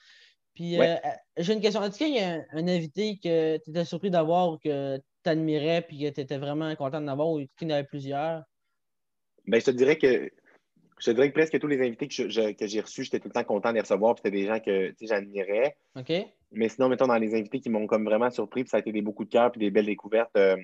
Puis, 0.53 0.77
Ouais. 0.77 0.99
euh, 1.05 1.09
j'ai 1.37 1.53
une 1.53 1.61
question. 1.61 1.81
Est-ce 1.81 1.97
qu'il 1.97 2.13
y 2.13 2.19
a 2.19 2.33
un, 2.33 2.45
un 2.51 2.67
invité 2.67 3.17
que 3.17 3.55
tu 3.63 3.69
étais 3.69 3.85
surpris 3.85 4.09
d'avoir 4.11 4.51
ou 4.51 4.57
que 4.57 4.97
tu 4.97 5.29
admirais, 5.29 5.81
puis 5.81 5.97
que 6.01 6.09
tu 6.09 6.19
étais 6.19 6.37
vraiment 6.37 6.75
content 6.75 6.99
d'avoir, 6.99 7.29
ou 7.29 7.39
qu'il 7.57 7.69
y 7.69 7.71
en 7.71 7.75
avait 7.75 7.85
plusieurs? 7.85 8.43
Ben, 9.47 9.61
je 9.61 9.65
te 9.65 9.71
dirais 9.71 9.97
que 9.97 10.29
je 10.99 11.05
te 11.05 11.11
dirais 11.11 11.29
que 11.29 11.33
presque 11.33 11.59
tous 11.59 11.67
les 11.67 11.79
invités 11.85 12.07
que, 12.07 12.67
j'ai 12.67 12.81
reçus, 12.81 13.03
j'étais 13.03 13.19
tout 13.19 13.27
le 13.27 13.33
temps 13.33 13.43
content 13.43 13.69
de 13.69 13.75
les 13.75 13.81
recevoir. 13.81 14.15
Puis 14.15 14.23
c'était 14.25 14.37
des 14.37 14.47
gens 14.47 14.59
que 14.59 14.93
j'admirais. 15.01 15.77
OK? 15.95 16.11
Mais 16.55 16.69
sinon, 16.69 16.89
mettons, 16.89 17.07
dans 17.07 17.17
les 17.17 17.35
invités 17.35 17.59
qui 17.59 17.69
m'ont 17.69 17.87
comme 17.87 18.05
vraiment 18.05 18.29
surpris, 18.31 18.63
puis 18.63 18.69
ça 18.69 18.77
a 18.77 18.79
été 18.79 18.91
des 18.91 19.01
beaux 19.01 19.13
coups 19.13 19.29
de 19.29 19.33
cœur 19.33 19.51
puis 19.51 19.59
des 19.59 19.69
belles 19.71 19.85
découvertes. 19.85 20.35
euh, 20.37 20.57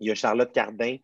il 0.00 0.08
y 0.08 0.10
a 0.10 0.14
Charlotte 0.14 0.50
Cardin, 0.52 0.96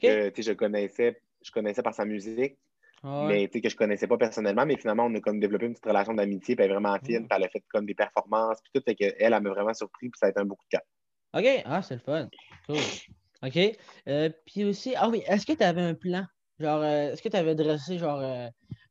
que 0.00 0.32
je 0.36 0.52
connaissais, 0.52 1.20
je 1.42 1.50
connaissais 1.52 1.82
par 1.82 1.94
sa 1.94 2.04
musique, 2.04 2.58
Ah 3.02 3.24
mais 3.28 3.48
que 3.48 3.68
je 3.68 3.76
connaissais 3.76 4.06
pas 4.08 4.18
personnellement. 4.18 4.66
Mais 4.66 4.76
finalement, 4.76 5.06
on 5.06 5.14
a 5.14 5.20
comme 5.20 5.38
développé 5.40 5.66
une 5.66 5.72
petite 5.72 5.86
relation 5.86 6.14
d'amitié, 6.14 6.56
puis 6.56 6.64
elle 6.64 6.70
est 6.70 6.74
vraiment 6.74 6.96
fine, 7.04 7.20
Mm. 7.22 7.28
puis 7.28 7.36
elle 7.36 7.44
a 7.44 7.48
fait 7.48 7.62
comme 7.68 7.86
des 7.86 7.94
performances, 7.94 8.58
puis 8.62 8.70
tout. 8.74 8.82
Fait 8.84 8.94
qu'elle, 8.96 9.14
elle 9.18 9.40
m'a 9.40 9.50
vraiment 9.50 9.72
surpris, 9.74 10.08
puis 10.10 10.18
ça 10.18 10.26
a 10.26 10.30
été 10.30 10.40
un 10.40 10.44
beau 10.44 10.56
coup 10.56 10.64
de 10.70 10.78
cœur. 10.78 10.82
OK, 11.32 11.62
ah, 11.64 11.82
c'est 11.82 11.94
le 11.94 12.00
fun. 12.00 12.28
Cool. 12.66 12.76
OK. 13.42 13.78
Euh, 14.08 14.30
puis 14.46 14.64
aussi, 14.64 14.94
ah 14.96 15.08
oui, 15.08 15.22
est-ce 15.26 15.46
que 15.46 15.52
tu 15.52 15.62
avais 15.62 15.80
un 15.82 15.94
plan? 15.94 16.24
Genre, 16.58 16.82
euh, 16.82 17.12
est-ce 17.12 17.22
que 17.22 17.28
tu 17.28 17.36
avais 17.36 17.54
dressé, 17.54 17.98
genre, 17.98 18.20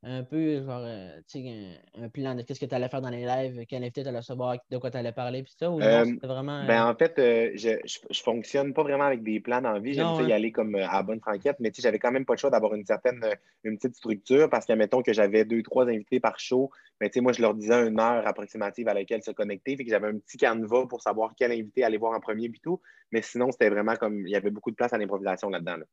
un 0.02 0.24
peu, 0.24 0.64
genre, 0.64 0.82
euh, 0.86 1.18
tu 1.28 1.42
sais, 1.44 1.78
un, 1.96 2.04
un 2.06 2.10
plan 2.10 2.34
de 2.34 2.42
qu'est-ce 2.44 2.60
que 2.60 2.66
tu 2.66 2.74
allais 2.74 2.88
faire 2.88 3.02
dans 3.02 3.10
les 3.10 3.26
lives, 3.26 3.66
quel 3.68 3.84
invité 3.84 4.02
tu 4.04 4.08
allais 4.08 4.20
recevoir, 4.20 4.56
de 4.70 4.78
quoi 4.78 4.90
tu 4.92 4.98
allais 4.98 5.12
parler, 5.12 5.44
puis 5.44 5.54
ça, 5.60 5.70
ou 5.70 5.80
non, 5.80 5.86
Euh, 5.86 6.06
c'était 6.06 6.28
vraiment. 6.28 6.66
Ben, 6.66 6.86
euh, 6.86 6.92
en 6.92 6.96
fait, 6.96 7.20
euh, 7.20 7.52
je, 7.56 7.80
je, 7.86 8.00
je 8.10 8.22
fonctionne 8.22 8.74
pas 8.74 8.84
vraiment 8.84 9.04
avec 9.04 9.24
des 9.24 9.42
plans 9.42 9.62
dans 9.62 9.74
la 9.74 9.80
vie. 9.80 9.94
J'aime 9.94 10.06
Non, 10.06 10.22
y 10.26 10.32
hein. 10.32 10.36
aller 10.36 10.52
comme 10.54 10.76
euh, 10.76 10.88
à 10.88 10.94
la 10.94 11.04
bonne 11.04 11.20
franquette, 11.20 11.58
mais 11.60 11.70
tu 11.72 11.82
sais, 11.82 11.88
j'avais 11.88 12.00
quand 12.00 12.12
même 12.12 12.26
pas 12.26 12.34
le 12.34 12.40
choix 12.40 12.50
d'avoir 12.50 12.76
une 12.76 12.86
certaine, 12.86 13.22
une 13.66 13.78
petite 13.78 13.96
structure 13.96 14.50
parce 14.50 14.66
que, 14.66 14.72
mettons 14.74 15.02
que 15.02 15.12
j'avais 15.12 15.44
deux, 15.44 15.64
trois 15.64 15.86
invités 15.90 16.22
par 16.22 16.40
show, 16.40 16.70
mais 17.02 17.10
tu 17.10 17.16
sais, 17.16 17.22
moi, 17.22 17.34
je 17.34 17.42
leur 17.42 17.54
disais 17.54 17.74
une 17.88 18.00
heure 18.00 18.26
approximative 18.26 18.88
à 18.88 18.94
laquelle 18.94 19.22
se 19.22 19.32
connecter. 19.32 19.76
Fait 19.76 19.84
que 19.84 19.90
j'avais 19.90 20.08
un 20.08 20.18
petit 20.18 20.38
canevas 20.38 20.86
pour 20.88 21.02
savoir 21.02 21.34
quel 21.38 21.52
invité 21.52 21.84
aller 21.84 21.98
voir 21.98 22.14
en 22.14 22.22
premier 22.22 22.48
puis 22.50 22.62
tout. 22.62 22.80
Mais 23.12 23.22
sinon, 23.22 23.52
c'était 23.52 23.70
vraiment 23.70 23.96
comme, 23.96 24.26
il 24.26 24.32
y 24.32 24.36
avait 24.38 24.52
beaucoup 24.52 24.72
de 24.72 24.76
place 24.76 24.94
à 24.94 24.98
l'improvisation 24.98 25.50
là-dedans. 25.50 25.78
là. 25.78 25.86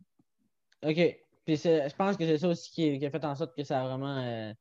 OK. 0.89 1.26
Puis 1.47 1.57
je 1.57 1.95
pense 1.97 2.17
que 2.17 2.27
c'est 2.27 2.39
ça 2.39 2.49
aussi 2.49 2.71
qui, 2.71 2.99
qui 2.99 3.07
a 3.07 3.11
fait 3.11 3.25
en 3.25 3.35
sorte 3.35 3.57
que 3.57 3.65
ça 3.65 3.81
a 3.83 3.87
vraiment. 3.87 4.19
euh, 4.19 4.53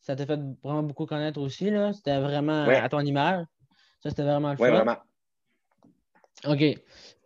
ça 0.00 0.16
t'a 0.16 0.26
fait 0.26 0.40
vraiment 0.64 0.82
beaucoup 0.82 1.06
connaître 1.06 1.40
aussi, 1.40 1.70
là. 1.70 1.92
C'était 1.92 2.18
vraiment 2.18 2.66
Ouais. 2.66 2.76
à 2.76 2.88
ton 2.88 3.00
image. 3.00 3.44
Ça, 4.02 4.10
c'était 4.10 4.22
vraiment 4.24 4.50
le 4.50 4.56
fun. 4.56 4.68
vraiment. 4.70 4.96
OK. 6.46 6.62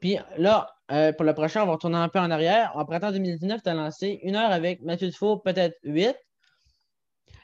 Puis 0.00 0.18
là, 0.36 0.68
euh, 0.90 1.12
pour 1.12 1.24
le 1.24 1.32
prochain, 1.32 1.62
on 1.62 1.66
va 1.66 1.72
retourner 1.72 1.96
un 1.96 2.08
peu 2.10 2.18
en 2.18 2.30
arrière. 2.30 2.72
En 2.74 2.84
printemps 2.84 3.12
2019, 3.12 3.62
tu 3.62 3.68
as 3.70 3.74
lancé 3.74 4.20
une 4.22 4.36
heure 4.36 4.50
avec 4.50 4.82
Mathieu 4.82 5.08
Dufault, 5.08 5.38
peut-être 5.38 5.78
huit. 5.84 6.14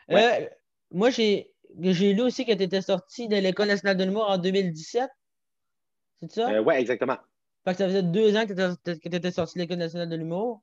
Ouais. 0.08 0.42
Euh, 0.42 0.48
moi, 0.90 1.08
j'ai 1.10 1.48
lu 1.78 2.20
aussi 2.20 2.44
que 2.44 2.52
tu 2.52 2.62
étais 2.64 2.82
sorti 2.82 3.28
de 3.28 3.36
l'École 3.36 3.68
nationale 3.68 3.96
de 3.96 4.04
l'humour 4.04 4.28
en 4.28 4.36
2017. 4.36 5.08
C'est 6.20 6.30
ça? 6.32 6.60
Oui, 6.60 6.74
exactement. 6.74 7.16
Fait 7.64 7.72
que 7.72 7.78
ça 7.78 7.86
faisait 7.86 8.02
deux 8.02 8.36
ans 8.36 8.44
que 8.46 8.52
tu 8.52 9.08
étais, 9.08 9.30
sorti 9.30 9.54
de 9.54 9.60
l'École 9.62 9.78
nationale 9.78 10.08
de 10.10 10.16
l'humour. 10.16 10.60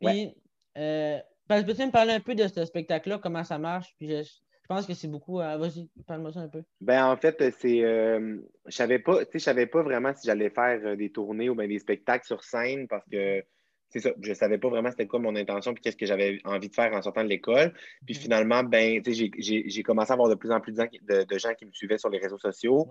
Puis, 0.00 0.34
euh, 0.76 1.18
peux-tu 1.48 1.86
me 1.86 1.90
parler 1.90 2.12
un 2.12 2.20
peu 2.20 2.34
de 2.34 2.46
ce 2.48 2.64
spectacle-là, 2.64 3.18
comment 3.18 3.44
ça 3.44 3.58
marche? 3.58 3.94
Puis 3.98 4.08
je, 4.08 4.30
pense 4.68 4.86
que 4.86 4.94
c'est 4.94 5.08
beaucoup. 5.08 5.40
Euh, 5.40 5.56
vas-y, 5.56 5.88
parle-moi 6.06 6.32
ça 6.32 6.40
un 6.40 6.48
peu. 6.48 6.62
Ben, 6.80 7.06
en 7.06 7.16
fait, 7.16 7.36
c'est. 7.58 7.84
Euh, 7.84 8.38
je 8.66 8.74
savais 8.74 8.98
pas, 8.98 9.18
je 9.32 9.38
savais 9.38 9.66
pas 9.66 9.82
vraiment 9.82 10.12
si 10.14 10.26
j'allais 10.26 10.50
faire 10.50 10.80
euh, 10.84 10.96
des 10.96 11.10
tournées 11.10 11.50
ou 11.50 11.54
bien 11.54 11.68
des 11.68 11.78
spectacles 11.78 12.26
sur 12.26 12.42
scène 12.42 12.88
parce 12.88 13.04
que 13.10 13.44
c'est 13.90 14.00
ça, 14.00 14.10
je 14.20 14.32
savais 14.32 14.58
pas 14.58 14.68
vraiment 14.68 14.90
c'était 14.90 15.06
quoi 15.06 15.20
mon 15.20 15.36
intention 15.36 15.72
puis 15.72 15.82
qu'est-ce 15.82 15.96
que 15.96 16.06
j'avais 16.06 16.40
envie 16.44 16.68
de 16.68 16.74
faire 16.74 16.92
en 16.94 17.02
sortant 17.02 17.22
de 17.22 17.28
l'école. 17.28 17.72
Puis 18.06 18.16
mm. 18.16 18.18
finalement, 18.18 18.64
ben, 18.64 19.02
j'ai 19.06 19.82
commencé 19.82 20.10
à 20.10 20.14
avoir 20.14 20.28
de 20.28 20.34
plus 20.34 20.50
en 20.50 20.60
plus 20.60 20.72
de, 20.72 21.38
gens 21.38 21.54
qui 21.54 21.66
me 21.66 21.72
suivaient 21.72 21.98
sur 21.98 22.08
les 22.08 22.18
réseaux 22.18 22.38
sociaux. 22.38 22.88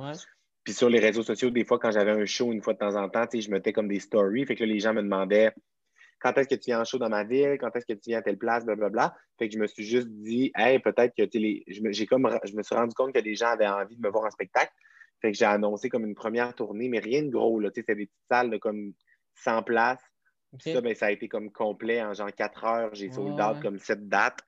Puis 0.63 0.73
sur 0.73 0.89
les 0.89 0.99
réseaux 0.99 1.23
sociaux, 1.23 1.49
des 1.49 1.65
fois, 1.65 1.77
quand 1.77 1.91
j'avais 1.91 2.11
un 2.11 2.25
show 2.25 2.53
une 2.53 2.61
fois 2.61 2.71
de 2.71 2.77
temps 2.77 2.95
en 2.95 3.09
temps, 3.09 3.25
je 3.33 3.49
mettais 3.51 3.73
comme 3.73 3.89
des 3.89 3.99
stories. 3.99 4.45
Fait 4.45 4.55
que 4.55 4.63
les 4.63 4.79
gens 4.79 4.93
me 4.93 5.01
demandaient 5.01 5.51
quand 6.23 6.37
est-ce 6.37 6.47
que 6.47 6.55
tu 6.55 6.67
viens 6.67 6.79
en 6.79 6.85
show 6.85 6.97
dans 6.97 7.09
ma 7.09 7.25
ville, 7.25 7.57
quand 7.59 7.75
est-ce 7.75 7.85
que 7.85 7.93
tu 7.93 8.09
viens 8.09 8.19
à 8.19 8.21
telle 8.21 8.37
place, 8.37 8.63
blablabla. 8.63 9.13
Fait 9.37 9.49
que 9.49 9.53
je 9.53 9.59
me 9.59 9.67
suis 9.67 9.83
juste 9.83 10.07
dit, 10.07 10.53
hey, 10.55 10.79
peut-être 10.79 11.13
que 11.15 11.23
les... 11.37 11.65
je, 11.67 11.81
me, 11.81 11.91
j'ai 11.91 12.05
comme, 12.05 12.29
je 12.45 12.55
me 12.55 12.63
suis 12.63 12.73
rendu 12.73 12.95
compte 12.95 13.13
que 13.13 13.19
les 13.19 13.35
gens 13.35 13.49
avaient 13.49 13.67
envie 13.67 13.97
de 13.97 14.01
me 14.01 14.09
voir 14.09 14.23
en 14.23 14.31
spectacle. 14.31 14.71
Fait 15.21 15.33
que 15.33 15.37
j'ai 15.37 15.45
annoncé 15.45 15.89
comme 15.89 16.05
une 16.05 16.15
première 16.15 16.55
tournée, 16.55 16.87
mais 16.87 16.99
rien 16.99 17.23
de 17.23 17.29
gros. 17.29 17.59
Là. 17.59 17.69
C'était 17.75 17.95
des 17.95 18.05
petites 18.05 18.27
salles 18.29 18.49
de 18.49 18.57
comme 18.57 18.93
100 19.35 19.63
places. 19.63 20.01
Ça, 20.59 20.79
ben, 20.79 20.95
ça 20.95 21.07
a 21.07 21.11
été 21.11 21.27
comme 21.27 21.51
complet 21.51 22.01
en 22.01 22.13
genre 22.13 22.33
4 22.33 22.63
heures. 22.63 22.95
J'ai 22.95 23.11
sold 23.11 23.39
out 23.41 23.61
comme 23.61 23.77
7 23.77 24.07
dates. 24.07 24.39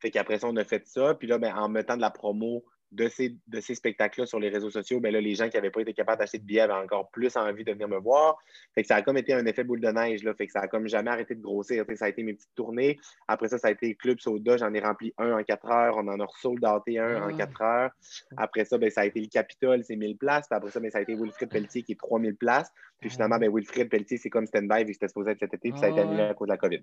Fait 0.00 0.10
qu'après 0.10 0.38
ça, 0.38 0.48
on 0.48 0.56
a 0.56 0.64
fait 0.64 0.86
ça. 0.86 1.14
Puis 1.14 1.28
là, 1.28 1.38
ben, 1.38 1.54
en 1.54 1.70
mettant 1.70 1.96
de 1.96 2.02
la 2.02 2.10
promo 2.10 2.62
de 2.96 3.08
ces, 3.08 3.36
de 3.46 3.60
ces 3.60 3.74
spectacles-là 3.74 4.26
sur 4.26 4.40
les 4.40 4.48
réseaux 4.48 4.70
sociaux, 4.70 5.00
ben 5.00 5.12
là, 5.12 5.20
les 5.20 5.34
gens 5.34 5.48
qui 5.48 5.56
n'avaient 5.56 5.70
pas 5.70 5.82
été 5.82 5.92
capables 5.92 6.18
d'acheter 6.18 6.38
de 6.38 6.44
billets 6.44 6.62
avaient 6.62 6.72
encore 6.72 7.10
plus 7.10 7.36
envie 7.36 7.62
de 7.62 7.72
venir 7.72 7.88
me 7.88 7.98
voir. 7.98 8.38
Fait 8.74 8.82
que 8.82 8.88
ça 8.88 8.96
a 8.96 9.02
comme 9.02 9.18
été 9.18 9.34
un 9.34 9.44
effet 9.44 9.64
boule 9.64 9.80
de 9.80 9.88
neige. 9.88 10.22
Là. 10.22 10.34
Fait 10.34 10.46
que 10.46 10.52
ça 10.52 10.60
a 10.60 10.68
comme 10.68 10.88
jamais 10.88 11.10
arrêté 11.10 11.34
de 11.34 11.42
grossir. 11.42 11.84
ça 11.94 12.06
a 12.06 12.08
été 12.08 12.22
mes 12.22 12.32
petites 12.32 12.54
tournées. 12.54 12.98
Après 13.28 13.48
ça, 13.48 13.58
ça 13.58 13.68
a 13.68 13.70
été 13.70 13.94
Club 13.94 14.18
Soda. 14.18 14.56
J'en 14.56 14.72
ai 14.72 14.80
rempli 14.80 15.12
un 15.18 15.38
en 15.38 15.42
quatre 15.44 15.70
heures. 15.70 15.96
On 15.96 16.08
en 16.08 16.18
a 16.18 16.24
resold 16.24 16.64
un 16.64 17.22
en 17.22 17.28
ah. 17.28 17.32
quatre 17.36 17.60
heures. 17.60 17.90
Après 18.36 18.64
ça, 18.64 18.78
ben, 18.78 18.90
ça 18.90 19.02
a 19.02 19.04
été 19.04 19.20
le 19.20 19.28
Capitole, 19.28 19.84
c'est 19.84 19.96
1000 19.96 20.16
places. 20.16 20.46
Puis 20.48 20.56
après 20.56 20.70
ça, 20.70 20.80
ben, 20.80 20.90
ça 20.90 20.98
a 20.98 21.02
été 21.02 21.14
Wilfrid 21.14 21.50
Pelletier 21.50 21.82
qui 21.82 21.92
est 21.92 21.96
3000 21.96 22.36
places. 22.36 22.72
Puis 23.00 23.10
finalement, 23.10 23.38
ben, 23.38 23.54
Wilfrid 23.54 23.90
Pelletier, 23.90 24.16
c'est 24.16 24.30
comme 24.30 24.46
stand-by 24.46 24.80
vu 24.80 24.86
que 24.86 24.92
c'était 24.94 25.08
supposé 25.08 25.32
être 25.32 25.40
cet 25.40 25.52
été. 25.52 25.70
Puis 25.70 25.78
ça 25.78 25.86
a 25.86 25.90
été 25.90 26.00
annulé 26.00 26.22
à 26.22 26.34
cause 26.34 26.48
de 26.48 26.52
la 26.52 26.58
COVID. 26.58 26.82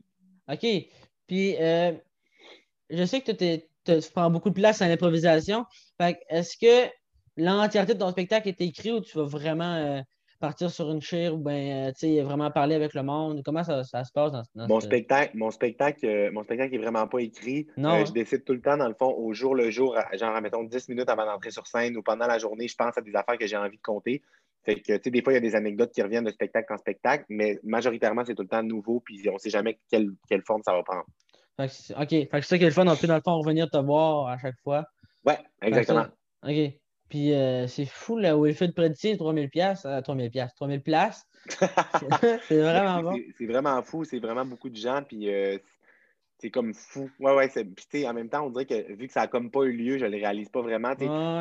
OK. 0.49 0.65
Puis 1.27 1.55
euh, 1.59 1.93
je 2.89 3.03
sais 3.05 3.21
que 3.21 3.25
tu 3.25 3.31
étais 3.31 3.67
tu 3.85 4.11
prends 4.13 4.29
beaucoup 4.29 4.49
de 4.49 4.55
place 4.55 4.81
à 4.81 4.87
l'improvisation. 4.87 5.65
Est-ce 5.99 6.57
que 6.57 6.91
l'entièreté 7.37 7.93
de 7.93 7.99
ton 7.99 8.11
spectacle 8.11 8.47
est 8.47 8.61
écrit 8.61 8.91
ou 8.91 9.01
tu 9.01 9.17
vas 9.17 9.25
vraiment 9.25 9.75
euh, 9.75 10.01
partir 10.39 10.69
sur 10.69 10.91
une 10.91 11.01
chaire 11.01 11.33
ou 11.33 11.37
ben, 11.37 11.91
euh, 12.03 12.23
vraiment 12.23 12.51
parler 12.51 12.75
avec 12.75 12.93
le 12.93 13.03
monde? 13.03 13.41
Comment 13.43 13.63
ça, 13.63 13.83
se 13.83 14.11
passe 14.13 14.31
dans, 14.31 14.43
dans 14.55 14.67
mon, 14.67 14.79
spectacle, 14.79 15.37
mon, 15.37 15.51
spectacle, 15.51 16.05
euh, 16.05 16.31
mon 16.31 16.43
spectacle 16.43 16.75
est 16.75 16.79
vraiment 16.79 17.07
pas 17.07 17.19
écrit. 17.19 17.67
Non. 17.77 18.05
je 18.05 18.11
décide 18.11 18.43
tout 18.43 18.53
le 18.53 18.61
temps, 18.61 18.77
dans 18.77 18.87
le 18.87 18.95
fond, 18.95 19.13
au 19.13 19.33
jour 19.33 19.55
le 19.55 19.69
jour, 19.69 19.97
genre, 20.13 20.41
mettons, 20.41 20.63
10 20.63 20.89
minutes 20.89 21.09
avant 21.09 21.25
d'entrer 21.25 21.51
sur 21.51 21.65
scène 21.67 21.97
ou 21.97 22.03
pendant 22.03 22.27
la 22.27 22.37
journée, 22.37 22.67
je 22.67 22.75
pense 22.75 22.97
à 22.97 23.01
des 23.01 23.15
affaires 23.15 23.37
que 23.37 23.47
j'ai 23.47 23.57
envie 23.57 23.77
de 23.77 23.83
compter. 23.83 24.21
Fait 24.65 24.75
que, 24.75 24.93
tu 24.93 25.01
sais, 25.03 25.11
des 25.11 25.21
fois, 25.21 25.33
il 25.33 25.35
y 25.35 25.37
a 25.37 25.41
des 25.41 25.55
anecdotes 25.55 25.91
qui 25.91 26.01
reviennent 26.01 26.23
de 26.23 26.31
spectacle 26.31 26.71
en 26.71 26.77
spectacle, 26.77 27.25
mais 27.27 27.59
majoritairement, 27.63 28.23
c'est 28.25 28.33
tout 28.33 28.43
le 28.43 28.47
temps 28.47 28.63
nouveau, 28.63 29.01
puis 29.01 29.21
on 29.29 29.33
ne 29.33 29.37
sait 29.37 29.49
jamais 29.49 29.77
quelle, 29.89 30.09
quelle 30.29 30.41
forme 30.41 30.61
ça 30.63 30.73
va 30.73 30.83
prendre. 30.83 31.05
OK. 31.59 32.09
Fait 32.09 32.27
que 32.27 32.41
c'est 32.41 32.41
ça 32.41 32.57
qui 32.57 32.63
est 32.63 32.67
le 32.67 32.73
fun. 32.73 32.87
On 32.87 32.95
peut, 32.95 33.07
dans 33.07 33.15
le 33.15 33.21
fond, 33.21 33.37
revenir 33.37 33.69
te 33.69 33.77
voir 33.77 34.27
à 34.27 34.37
chaque 34.37 34.59
fois. 34.63 34.85
Ouais, 35.25 35.39
exactement. 35.61 36.05
OK. 36.43 36.73
Puis 37.09 37.33
euh, 37.33 37.67
c'est 37.67 37.85
fou, 37.85 38.17
là, 38.17 38.35
où 38.37 38.47
il 38.47 38.55
fait 38.55 38.67
de 38.67 38.73
prédire 38.73 39.17
3000 39.17 39.49
pièces 39.49 39.85
3000 40.03 40.31
pièces 40.31 40.55
3000 40.55 40.81
places. 40.81 41.27
c'est 42.47 42.59
vraiment 42.59 43.03
bon. 43.03 43.19
C'est 43.37 43.45
vraiment 43.45 43.81
fou. 43.83 44.03
C'est 44.03 44.19
vraiment 44.19 44.45
beaucoup 44.45 44.69
de 44.69 44.75
gens. 44.75 45.03
Puis 45.07 45.29
euh, 45.29 45.57
c'est 46.39 46.49
comme 46.49 46.73
fou. 46.73 47.11
Ouais, 47.19 47.35
ouais. 47.35 47.49
Puis 47.89 48.07
en 48.07 48.13
même 48.13 48.29
temps, 48.29 48.45
on 48.45 48.49
dirait 48.49 48.65
que 48.65 48.93
vu 48.93 49.07
que 49.07 49.13
ça 49.13 49.21
n'a 49.21 49.27
comme 49.27 49.51
pas 49.51 49.63
eu 49.63 49.73
lieu, 49.73 49.97
je 49.97 50.05
ne 50.05 50.09
le 50.09 50.17
réalise 50.17 50.49
pas 50.49 50.61
vraiment. 50.61 50.95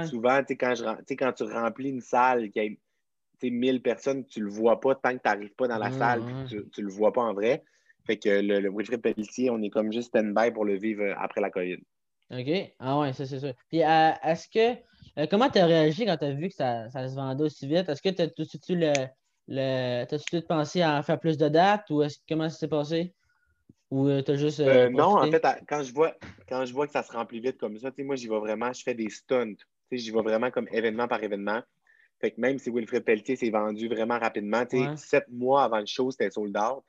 Souvent, 0.04 0.42
quand, 0.50 0.74
je, 0.74 1.14
quand 1.14 1.32
tu 1.32 1.44
remplis 1.44 1.88
une 1.88 2.02
salle 2.02 2.50
qui 2.50 2.60
a 2.60 2.68
1000 3.42 3.82
personnes, 3.82 4.26
tu 4.26 4.40
le 4.40 4.50
vois 4.50 4.78
pas 4.78 4.94
tant 4.94 5.16
que 5.16 5.22
tu 5.22 5.28
n'arrives 5.28 5.54
pas 5.54 5.68
dans 5.68 5.78
la 5.78 5.90
salle. 5.90 6.22
tu 6.48 6.56
ne 6.56 6.86
le 6.86 6.92
vois 6.92 7.12
pas 7.12 7.22
en 7.22 7.32
vrai. 7.32 7.64
Fait 8.06 8.16
que 8.16 8.28
le, 8.28 8.60
le 8.60 8.70
Wilfrid 8.70 9.00
Pelletier, 9.00 9.50
on 9.50 9.62
est 9.62 9.70
comme 9.70 9.92
juste 9.92 10.08
stand-by 10.08 10.50
pour 10.52 10.64
le 10.64 10.76
vivre 10.76 11.02
euh, 11.02 11.14
après 11.18 11.40
la 11.40 11.50
COVID. 11.50 11.78
OK. 12.30 12.72
Ah 12.78 12.98
ouais, 12.98 13.12
ça 13.12 13.26
c'est 13.26 13.38
sûr. 13.38 13.52
Puis 13.68 13.82
euh, 13.82 14.10
est-ce 14.22 14.48
que 14.48 14.80
euh, 15.18 15.26
comment 15.30 15.50
tu 15.50 15.58
as 15.58 15.66
réagi 15.66 16.06
quand 16.06 16.16
tu 16.16 16.24
as 16.24 16.32
vu 16.32 16.48
que 16.48 16.54
ça, 16.54 16.88
ça, 16.90 17.08
se 17.08 17.14
vendait 17.14 17.44
aussi 17.44 17.66
vite? 17.66 17.88
Est-ce 17.88 18.02
que 18.02 18.08
tu 18.08 18.22
as 18.22 18.28
tout 18.28 18.44
le, 18.70 18.92
le 19.48 20.02
as 20.02 20.06
tout 20.06 20.42
pensé 20.48 20.82
à 20.82 20.98
en 20.98 21.02
faire 21.02 21.20
plus 21.20 21.36
de 21.36 21.48
dates 21.48 21.88
ou 21.90 22.02
est-ce 22.02 22.18
comment 22.28 22.48
ça 22.48 22.58
s'est 22.58 22.68
passé? 22.68 23.14
Ou 23.90 24.08
tu 24.22 24.30
as 24.30 24.36
juste. 24.36 24.60
non, 24.60 25.18
en 25.18 25.30
fait, 25.30 25.46
quand 25.68 25.82
je 25.82 25.92
vois 25.92 26.14
quand 26.48 26.64
je 26.64 26.72
vois 26.72 26.86
que 26.86 26.92
ça 26.92 27.02
se 27.02 27.12
remplit 27.12 27.40
vite 27.40 27.58
comme 27.58 27.78
ça, 27.78 27.90
moi 27.98 28.16
j'y 28.16 28.28
vais 28.28 28.38
vraiment, 28.38 28.72
je 28.72 28.82
fais 28.82 28.94
des 28.94 29.10
stunts. 29.10 29.56
J'y 29.90 30.10
vais 30.10 30.22
vraiment 30.22 30.50
comme 30.50 30.66
événement 30.72 31.06
par 31.06 31.22
événement. 31.22 31.60
Fait 32.22 32.30
que 32.30 32.40
même 32.40 32.58
si 32.58 32.70
Wilfred 32.70 33.04
Pelletier 33.04 33.36
s'est 33.36 33.50
vendu 33.50 33.88
vraiment 33.88 34.18
rapidement, 34.18 34.64
sept 34.96 35.26
mois 35.28 35.64
avant 35.64 35.80
le 35.80 35.86
show, 35.86 36.10
c'était 36.10 36.30
sold 36.30 36.56
out. 36.56 36.84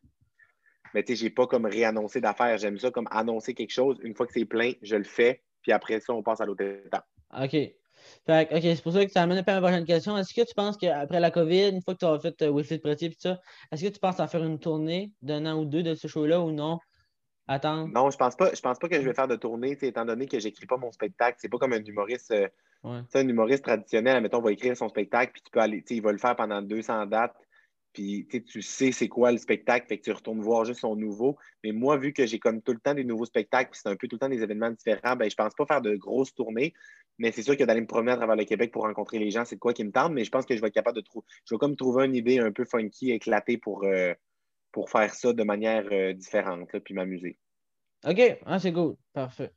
Mais 0.94 1.04
tu 1.04 1.16
sais, 1.16 1.24
j'ai 1.24 1.30
pas 1.30 1.48
comme 1.48 1.66
réannoncé 1.66 2.22
d'affaires. 2.22 2.58
J'aime 2.58 2.78
ça 2.78 2.92
comme 2.92 3.08
annoncer 3.12 3.54
quelque 3.54 3.72
chose. 3.72 3.98
Une 4.04 4.16
fois 4.16 4.28
que 4.28 4.34
c'est 4.34 4.46
plein, 4.46 4.74
je 4.82 4.96
le 4.96 5.04
fais. 5.04 5.44
Puis 5.62 5.72
après 5.72 6.00
ça, 6.00 6.14
on 6.14 6.24
passe 6.24 6.42
à 6.42 6.46
l'autre 6.46 6.64
étape. 6.64 7.06
OK. 7.40 7.56
Fait, 8.26 8.50
OK, 8.54 8.62
c'est 8.62 8.84
pour 8.84 8.94
ça 8.94 9.06
que 9.06 9.12
ça 9.12 9.22
amène 9.22 9.38
un 9.38 9.44
peu 9.44 9.52
à 9.52 9.60
ma 9.60 9.68
prochaine 9.68 9.86
question. 9.86 10.18
Est-ce 10.18 10.34
que 10.34 10.46
tu 10.46 10.54
penses 10.54 10.78
qu'après 10.78 11.20
la 11.20 11.32
COVID, 11.32 11.70
une 11.70 11.82
fois 11.82 11.94
que 11.94 12.00
tu 12.00 12.06
as 12.06 12.20
fait 12.20 12.42
euh, 12.42 12.50
Wi-Fi 12.50 12.78
de 12.78 12.82
Pretier 12.82 13.10
et 13.10 13.16
ça, 13.18 13.40
est-ce 13.72 13.84
que 13.84 13.90
tu 13.90 14.00
penses 14.00 14.20
en 14.20 14.28
faire 14.28 14.44
une 14.44 14.60
tournée 14.60 15.12
d'un 15.22 15.46
an 15.46 15.60
ou 15.60 15.66
deux 15.66 15.84
de 15.84 15.96
ce 15.96 16.08
show-là 16.08 16.42
ou 16.42 16.52
non? 16.52 16.80
Attends. 17.48 17.88
Non, 17.88 18.10
je 18.10 18.18
pense 18.18 18.36
pas. 18.36 18.54
Je 18.54 18.62
pense 18.62 18.80
pas 18.80 18.88
que 18.88 18.96
je 18.96 19.08
vais 19.08 19.14
faire 19.14 19.28
de 19.28 19.36
tournée, 19.36 19.78
étant 19.82 20.06
donné 20.06 20.28
que 20.28 20.40
j'écris 20.40 20.66
pas 20.66 20.78
mon 20.78 20.92
spectacle. 20.92 21.38
C'est 21.40 21.50
pas 21.50 21.58
comme 21.58 21.74
un 21.74 21.84
humoriste. 21.84 22.32
Euh, 22.32 22.48
un 22.84 23.28
humoriste 23.28 23.64
traditionnel, 23.64 24.22
mettons, 24.22 24.42
va 24.42 24.52
écrire 24.52 24.76
son 24.76 24.90
spectacle, 24.90 25.32
puis 25.32 25.42
tu 25.42 25.52
peux 25.52 25.62
aller, 25.62 25.84
il 25.90 26.02
va 26.02 26.12
le 26.12 26.18
faire 26.18 26.36
pendant 26.36 26.62
200 26.62 27.06
dates 27.06 27.36
puis 27.94 28.28
tu 28.28 28.62
sais 28.62 28.92
c'est 28.92 29.08
quoi 29.08 29.32
le 29.32 29.38
spectacle, 29.38 29.88
fait 29.88 30.00
que 30.00 30.04
tu 30.04 30.12
retournes 30.12 30.42
voir 30.42 30.66
juste 30.66 30.82
son 30.82 30.96
nouveau. 30.96 31.38
Mais 31.64 31.72
moi, 31.72 31.98
vu 31.98 32.12
que 32.12 32.26
j'ai 32.26 32.40
comme 32.40 32.62
tout 32.62 32.74
le 32.74 32.80
temps 32.80 32.96
des 32.96 33.04
nouveaux 33.04 33.26
spectacles, 33.26 33.72
puis 33.72 33.80
c'est 33.82 33.90
un 33.90 33.96
peu 33.96 34.08
tout 34.08 34.16
le 34.16 34.20
temps 34.20 34.30
des 34.30 34.42
événements 34.42 34.72
différents, 34.72 35.16
ben, 35.16 35.30
je 35.30 35.36
pense 35.36 35.54
pas 35.54 35.66
faire 35.66 35.82
de 35.82 35.96
grosses 35.96 36.34
tournées. 36.34 36.74
Mais 37.20 37.32
c'est 37.32 37.44
sûr 37.44 37.56
que 37.56 37.64
d'aller 37.64 37.82
me 37.82 37.88
promener 37.88 38.12
à 38.12 38.18
travers 38.18 38.36
le 38.36 38.46
Québec 38.46 38.72
pour 38.72 38.84
rencontrer 38.84 39.20
les 39.20 39.30
gens, 39.30 39.46
c'est 39.46 39.58
quoi 39.58 39.74
qui 39.74 39.84
me 39.84 39.92
tente. 39.92 40.14
Mais 40.14 40.26
je 40.26 40.32
pense 40.32 40.46
que 40.46 40.56
je 40.56 40.62
vais 40.62 40.68
être 40.68 40.74
capable 40.74 40.98
de 40.98 41.02
trouver. 41.02 41.26
Je 41.46 41.54
vais 41.54 41.60
comme 41.60 41.76
trouver 41.76 42.06
une 42.06 42.16
idée 42.16 42.40
un 42.40 42.52
peu 42.52 42.66
funky, 42.66 43.12
éclatée 43.12 43.58
pour, 43.58 43.84
euh, 43.84 44.14
pour 44.72 44.90
faire 44.90 45.14
ça 45.14 45.32
de 45.32 45.44
manière 45.44 45.86
euh, 45.92 46.14
différente, 46.14 46.70
puis 46.80 46.96
m'amuser. 46.96 47.38
OK, 48.06 48.40
ah, 48.46 48.60
c'est 48.60 48.74
cool. 48.74 48.96
Parfait. 49.14 49.54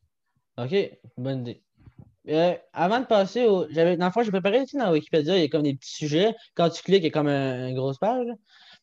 OK, 0.59 0.75
bonne 1.17 1.41
idée. 1.41 1.66
Euh, 2.29 2.55
avant 2.73 3.01
de 3.01 3.07
passer 3.07 3.47
au. 3.47 3.67
J'avais, 3.71 3.97
dans 3.97 4.07
le 4.07 4.13
fond, 4.13 4.23
j'ai 4.23 4.31
préparé 4.31 4.63
ici 4.63 4.77
dans 4.77 4.91
Wikipédia, 4.91 5.37
il 5.37 5.43
y 5.43 5.45
a 5.45 5.49
comme 5.49 5.63
des 5.63 5.75
petits 5.75 5.95
sujets. 5.95 6.35
Quand 6.55 6.69
tu 6.71 6.83
cliques, 6.83 7.03
il 7.03 7.07
y 7.07 7.09
a 7.09 7.11
comme 7.11 7.29
une 7.29 7.75
grosse 7.75 7.99
page. 7.99 8.27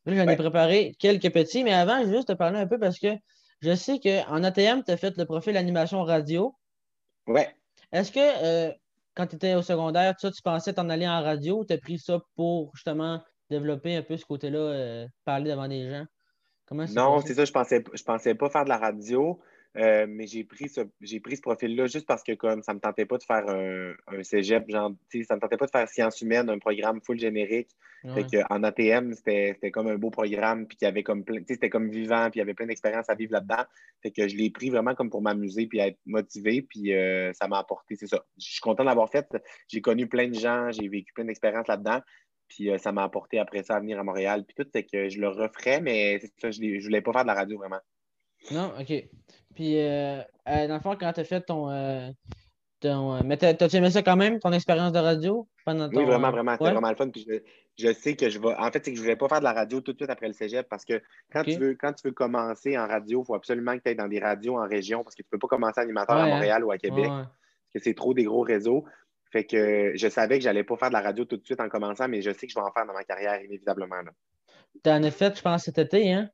Là, 0.06 0.16
j'en 0.16 0.28
ai 0.28 0.36
préparé 0.36 0.96
quelques 1.00 1.32
petits, 1.32 1.64
mais 1.64 1.74
avant, 1.74 2.02
je 2.02 2.08
vais 2.08 2.16
juste 2.16 2.30
te 2.30 2.34
parler 2.34 2.60
un 2.60 2.68
peu 2.68 2.80
parce 2.80 3.00
que 3.00 3.08
je 3.62 3.76
sais 3.76 4.00
qu'en 4.00 4.44
ATM, 4.44 4.84
tu 4.84 4.92
as 4.92 4.98
fait 4.98 5.18
le 5.18 5.26
profil 5.26 5.58
animation 5.58 6.04
radio. 6.04 6.56
Ouais. 7.28 7.54
Est-ce 7.92 8.12
que 8.12 8.20
euh, 8.20 8.72
quand 9.16 9.28
tu 9.28 9.36
étais 9.36 9.56
au 9.56 9.62
secondaire, 9.62 10.16
tu 10.16 10.28
pensais 10.44 10.74
t'en 10.74 10.90
aller 10.90 11.08
en 11.08 11.22
radio 11.22 11.60
ou 11.60 11.66
tu 11.66 11.74
as 11.74 11.78
pris 11.78 12.00
ça 12.00 12.20
pour 12.36 12.72
justement 12.76 13.22
développer 13.50 13.96
un 13.96 14.02
peu 14.02 14.18
ce 14.18 14.26
côté-là, 14.26 14.60
euh, 14.60 15.08
parler 15.26 15.52
devant 15.52 15.68
des 15.68 15.90
gens? 15.90 16.06
Comment 16.66 16.86
non, 16.96 17.22
c'est 17.22 17.34
ça, 17.34 17.46
je 17.46 17.52
pensais, 17.52 17.84
je 17.94 18.04
pensais 18.04 18.36
pas 18.36 18.50
faire 18.50 18.64
de 18.64 18.70
la 18.70 18.78
radio. 18.78 19.40
Euh, 19.78 20.06
mais 20.08 20.28
j'ai 20.28 20.44
pris 20.44 20.70
ce, 20.70 20.82
j'ai 21.02 21.20
pris 21.20 21.36
ce 21.36 21.42
profil-là 21.42 21.88
juste 21.88 22.06
parce 22.06 22.22
que 22.22 22.34
comme 22.34 22.62
ça 22.62 22.74
me 22.74 22.80
tentait 22.80 23.06
pas 23.06 23.18
de 23.18 23.24
faire 23.24 23.48
un, 23.50 23.94
un 24.08 24.24
cégep, 24.24 24.70
genre, 24.70 24.92
ça 25.28 25.36
me 25.36 25.40
tentait 25.40 25.58
pas 25.58 25.66
de 25.66 25.72
faire 25.72 25.90
sciences 25.90 26.22
humaines, 26.22 26.50
un 26.50 26.60
programme 26.60 27.02
full 27.02 27.20
générique. 27.20 27.70
en 28.50 28.64
ATM, 28.64 29.14
c'était, 29.14 29.72
comme 29.72 29.88
un 29.88 29.96
beau 29.96 30.12
programme, 30.12 30.68
puis 30.68 30.78
il 30.82 30.86
y 30.86 30.88
avait 30.88 31.04
comme 31.04 31.24
plein, 31.24 31.42
c'était 31.48 31.70
comme 31.70 31.90
vivant, 31.90 32.30
puis 32.30 32.38
il 32.38 32.40
y 32.40 32.42
avait 32.42 32.54
plein 32.54 32.68
d'expériences 32.68 33.10
à 33.10 33.16
vivre 33.16 33.32
là-dedans. 33.32 33.64
Fait 34.02 34.12
que 34.12 34.28
je 34.28 34.36
l'ai 34.36 34.50
pris 34.50 34.70
vraiment 34.70 34.94
comme 34.94 35.10
pour 35.10 35.22
m'amuser 35.22 35.68
puis 35.68 35.80
être 35.80 35.98
motivé, 36.06 36.62
puis 36.62 36.94
euh, 36.94 37.32
ça 37.34 37.48
m'a 37.48 37.58
apporté, 37.60 37.96
c'est 37.96 38.08
ça. 38.08 38.24
Je 38.38 38.52
suis 38.52 38.62
content 38.62 38.84
d'avoir 38.84 39.10
fait. 39.10 39.26
J'ai 39.70 39.82
connu 39.82 40.08
plein 40.08 40.28
de 40.28 40.36
gens, 40.36 40.72
j'ai 40.72 40.88
vécu 40.88 41.14
plein 41.14 41.26
d'expériences 41.26 41.68
là-dedans. 41.68 42.02
Puis 42.50 42.70
euh, 42.70 42.78
ça 42.78 42.92
m'a 42.92 43.04
apporté 43.04 43.40
après 43.40 43.64
ça 43.64 43.78
à 43.78 43.80
venir 43.80 44.00
à 44.00 44.04
Montréal. 44.04 44.44
Puis 44.46 44.54
tout, 44.56 44.70
c'est 44.72 44.84
que 44.84 45.10
je 45.10 45.20
le 45.20 45.30
referais, 45.30 45.82
mais 45.82 46.20
c'est 46.20 46.34
ça, 46.40 46.52
je 46.52 46.62
ne 46.62 46.84
voulais 46.84 47.02
pas 47.02 47.14
faire 47.14 47.24
de 47.24 47.28
la 47.28 47.34
radio 47.36 47.58
vraiment. 47.58 47.80
Non, 48.52 48.74
OK. 48.80 48.94
Puis, 49.56 49.80
euh, 49.80 50.22
euh, 50.50 50.68
dans 50.68 50.76
le 50.76 50.80
fond, 50.80 50.96
quand 51.00 51.14
tu 51.14 51.20
as 51.20 51.24
fait 51.24 51.42
ton. 51.42 51.70
Euh, 51.70 52.10
ton 52.80 53.24
mais 53.24 53.38
t'as-tu 53.38 53.78
aimé 53.78 53.92
ça 53.92 54.04
quand 54.04 54.18
même, 54.18 54.40
ton 54.40 54.52
expérience 54.52 54.92
de 54.92 55.00
radio 55.00 55.48
pendant 55.66 55.90
ton. 55.90 56.00
Oui, 56.00 56.06
vraiment, 56.06 56.32
vraiment. 56.32 56.54
C'était 56.54 56.72
vraiment 56.72 56.90
le 56.90 56.96
fun. 56.96 57.10
Puis 57.10 57.26
je, 57.78 57.94
sais 57.94 58.16
que 58.16 58.30
je 58.30 58.40
vais. 58.40 58.54
En 58.56 58.72
fait, 58.72 58.84
c'est 58.84 58.92
que 58.92 58.98
je 58.98 59.02
ne 59.02 59.06
voulais 59.06 59.16
pas 59.16 59.30
faire 59.30 59.40
de 59.40 59.46
la 59.46 59.54
radio 59.54 59.80
tout 59.80 59.94
de 59.94 59.98
suite 59.98 60.10
après 60.10 60.28
le 60.28 60.34
cégep 60.34 60.68
parce 60.68 60.84
que 60.84 61.02
quand, 61.32 61.44
tu, 61.44 61.56
veux, 61.56 61.76
quand 61.76 61.94
tu 61.94 62.08
veux 62.08 62.14
commencer 62.14 62.78
en 62.78 62.88
radio, 62.88 63.24
il 63.24 63.26
faut 63.26 63.36
absolument 63.36 63.78
que 63.78 63.84
tu 63.84 63.90
ailles 63.90 63.96
dans 63.96 64.08
des 64.08 64.20
radios 64.20 64.58
en 64.58 64.68
région 64.68 65.04
parce 65.04 65.16
que 65.16 65.22
tu 65.22 65.28
ne 65.28 65.32
peux 65.32 65.40
pas 65.40 65.48
commencer 65.48 65.80
animateur 65.80 66.18
à 66.18 66.28
Montréal 66.28 66.64
ou 66.64 66.72
à 66.72 66.78
Québec. 66.78 67.10
que 67.74 67.80
c'est 67.80 67.94
trop 67.94 68.14
des 68.14 68.24
gros 68.24 68.42
réseaux. 68.42 68.86
Fait 69.32 69.46
que 69.46 69.94
je 69.96 70.08
savais 70.10 70.38
que 70.38 70.44
j'allais 70.44 70.64
pas 70.64 70.78
faire 70.78 70.90
de 70.90 70.94
la 70.94 71.02
radio 71.02 71.26
tout 71.26 71.38
de 71.38 71.46
suite 71.46 71.60
en 71.60 71.68
commençant, 71.68 72.08
mais 72.08 72.22
je 72.22 72.32
sais 72.32 72.46
que 72.46 72.54
je 72.54 72.60
vais 72.60 72.66
en 72.66 72.72
faire 72.72 72.86
dans 72.86 72.94
ma 72.94 73.04
carrière, 73.04 73.42
inévitablement. 73.44 73.96
Tu 74.84 74.90
en 74.92 75.02
as 75.02 75.10
fait, 75.10 75.36
je 75.36 75.42
pense, 75.42 75.64
cet 75.64 75.80
été, 75.80 76.14
hein? 76.14 76.30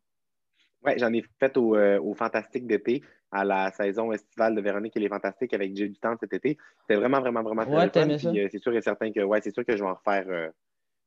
Oui, 0.86 0.93
j'en 0.98 1.12
ai 1.13 1.24
fait 1.39 1.57
au, 1.57 1.75
euh, 1.75 2.00
au 2.00 2.13
Fantastique 2.13 2.65
d'été, 2.65 3.03
à 3.31 3.43
la 3.43 3.71
saison 3.71 4.12
estivale 4.12 4.55
de 4.55 4.62
Véronique 4.62 4.95
et 4.95 5.00
les 5.00 5.09
Fantastiques 5.09 5.53
avec 5.53 5.75
J'ai 5.75 5.89
du 5.89 6.00
temps 6.00 6.15
cet 6.19 6.33
été. 6.33 6.57
C'était 6.81 6.95
vraiment, 7.00 7.19
vraiment, 7.19 7.43
vraiment 7.43 7.63
très 7.65 7.75
Ouais, 7.75 7.89
fun. 7.89 8.17
ça? 8.17 8.29
Puis, 8.31 8.39
euh, 8.39 8.48
c'est 8.51 8.59
sûr 8.59 8.74
et 8.75 8.81
certain 8.81 9.12
que, 9.12 9.19
ouais, 9.21 9.41
c'est 9.41 9.53
sûr 9.53 9.65
que 9.65 9.75
je 9.75 9.83
vais 9.83 9.89
en 9.89 9.95
refaire. 9.95 10.25
euh, 10.29 10.50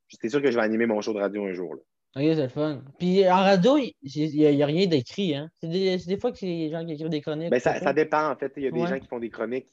c'est 0.08 0.28
sûr 0.28 0.42
que 0.42 0.50
je 0.50 0.56
vais 0.58 0.62
animer 0.64 0.84
mon 0.86 1.00
show 1.00 1.14
de 1.14 1.18
radio 1.20 1.46
un 1.46 1.52
jour. 1.54 1.74
là. 1.74 1.80
Ok, 2.14 2.22
c'est 2.34 2.42
le 2.42 2.48
fun. 2.48 2.82
Puis 2.98 3.26
en 3.26 3.36
radio, 3.36 3.78
il 3.78 3.94
n'y 4.02 4.62
a, 4.62 4.66
rien 4.66 4.86
d'écrit, 4.86 5.34
hein? 5.34 5.48
C'est 5.62 5.68
des, 5.68 6.18
fois 6.18 6.30
que 6.30 6.36
c'est 6.38 6.44
les 6.44 6.70
gens 6.70 6.84
qui 6.84 6.92
écrivent 6.92 7.08
des 7.08 7.22
chroniques. 7.22 7.48
Ben, 7.50 7.58
ça, 7.58 7.80
ça? 7.80 7.94
dépend, 7.94 8.30
en 8.30 8.36
fait. 8.36 8.52
Il 8.58 8.64
y 8.64 8.66
a 8.66 8.70
des 8.70 8.80
Ouais. 8.82 8.86
gens 8.86 8.98
qui 8.98 9.08
font 9.08 9.18
des 9.18 9.30
chroniques. 9.30 9.68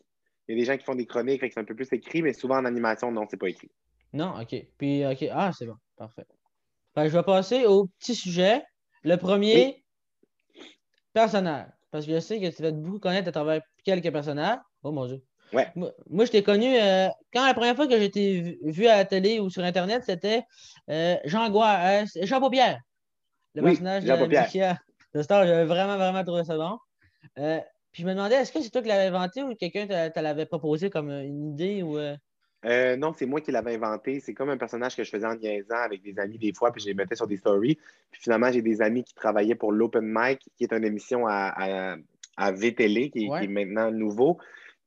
Il 0.48 0.56
y 0.56 0.58
a 0.58 0.62
des 0.62 0.66
gens 0.66 0.78
qui 0.78 0.86
font 0.86 0.96
des 0.96 1.06
chroniques, 1.06 1.42
fait 1.42 1.50
que 1.50 1.54
c'est 1.54 1.60
un 1.60 1.66
peu 1.66 1.76
plus 1.76 1.92
écrit, 1.92 2.22
mais 2.22 2.32
souvent 2.32 2.56
en 2.58 2.64
animation, 2.66 3.12
non, 3.12 3.26
c'est 3.30 3.36
pas 3.38 3.50
écrit. 3.50 3.70
Non, 4.14 4.34
ok. 4.40 4.56
Puis, 4.78 5.06
ok. 5.06 5.26
Ah, 5.34 5.52
c'est 5.52 5.66
bon. 5.66 5.76
Parfait. 5.98 6.26
Fait 6.96 7.04
que 7.04 7.10
je 7.10 7.18
vais 7.18 7.24
passer 7.24 7.66
au 7.66 7.88
petit 8.00 8.16
sujet. 8.16 8.64
Le 9.04 9.18
premier, 9.18 9.79
personnage. 11.14 11.68
Parce 11.92 12.06
que 12.06 12.14
je 12.14 12.20
sais 12.20 12.40
que 12.40 12.56
tu 12.56 12.62
vas 12.62 12.72
te 12.72 12.78
beaucoup 12.78 13.00
connaître 13.00 13.30
à 13.30 13.32
travers 13.32 13.62
quelques 13.84 14.12
personnages. 14.12 14.60
Oh 14.84 14.92
mon 14.92 15.06
Dieu. 15.08 15.24
Ouais. 15.52 15.68
Moi, 15.76 15.92
moi, 16.10 16.26
je 16.26 16.32
t'ai 16.32 16.44
connu 16.44 16.78
euh, 16.78 17.08
quand 17.34 17.46
la 17.46 17.54
première 17.54 17.76
fois 17.76 17.88
que 17.88 17.98
j'ai 17.98 18.06
été 18.06 18.42
vu, 18.42 18.60
vu 18.64 18.88
à 18.88 18.98
la 18.98 19.06
télé 19.06 19.40
ou 19.40 19.50
sur 19.50 19.64
Internet, 19.64 20.04
c'était 20.06 20.44
euh, 20.90 21.18
Jean 21.26 21.50
Gouard, 21.50 21.80
euh, 21.84 22.06
Jean 22.22 22.40
Paupière. 22.40 22.80
Le 23.56 23.64
Oui, 23.64 23.72
personnage 23.72 24.06
Jean 24.06 24.18
de. 24.18 24.28
Mikia 24.28 24.78
de 25.16 25.22
Star. 25.24 25.48
J'avais 25.48 25.66
vraiment, 25.66 25.98
vraiment 25.98 26.24
trouvé 26.24 26.44
ça 26.44 26.56
bon. 26.56 26.78
Euh, 27.40 27.60
puis 27.92 28.04
je 28.04 28.08
me 28.08 28.14
demandais, 28.14 28.36
est-ce 28.36 28.52
que 28.52 28.62
c'est 28.62 28.70
toi 28.70 28.84
qui 28.84 28.88
l'avais 28.90 29.08
inventé 29.08 29.42
ou 29.42 29.56
quelqu'un 29.56 29.88
te, 29.88 30.20
l'avait 30.20 30.46
proposé 30.46 30.92
comme 30.92 31.10
une 31.10 31.54
idée 31.54 31.82
ou. 31.82 31.98
Euh, 32.66 32.70
Euh, 32.94 32.96
non, 32.98 33.14
c'est 33.14 33.26
moi 33.26 33.42
qui 33.42 33.52
l'avais 33.52 33.76
inventé. 33.76 34.20
C'est 34.20 34.34
comme 34.34 34.50
un 34.50 34.58
personnage 34.58 34.96
que 34.96 35.04
je 35.04 35.10
faisais 35.10 35.26
en 35.26 35.36
niaisant 35.36 35.78
avec 35.78 36.02
des 36.02 36.18
amis 36.20 36.38
des 36.38 36.54
fois, 36.54 36.72
puis 36.72 36.82
je 36.82 36.88
les 36.88 36.94
mettais 36.94 37.16
sur 37.16 37.28
des 37.28 37.38
stories. 37.38 37.78
Puis 38.12 38.22
finalement, 38.22 38.52
j'ai 38.52 38.62
des 38.62 38.82
amis 38.82 39.04
qui 39.04 39.14
travaillaient 39.16 39.56
pour 39.56 39.72
l'Open 39.72 40.04
Mic, 40.06 40.40
qui 40.58 40.64
est 40.66 40.74
une 40.74 40.84
émission 40.86 41.26
à, 41.28 41.54
à, 41.56 41.96
à 42.38 42.52
VTL, 42.52 43.12
qui, 43.12 43.26
est- 43.26 43.30
Ouais. 43.30 43.40
qui 43.40 43.46
est 43.46 43.48
maintenant 43.48 43.92
nouveau. 43.92 44.38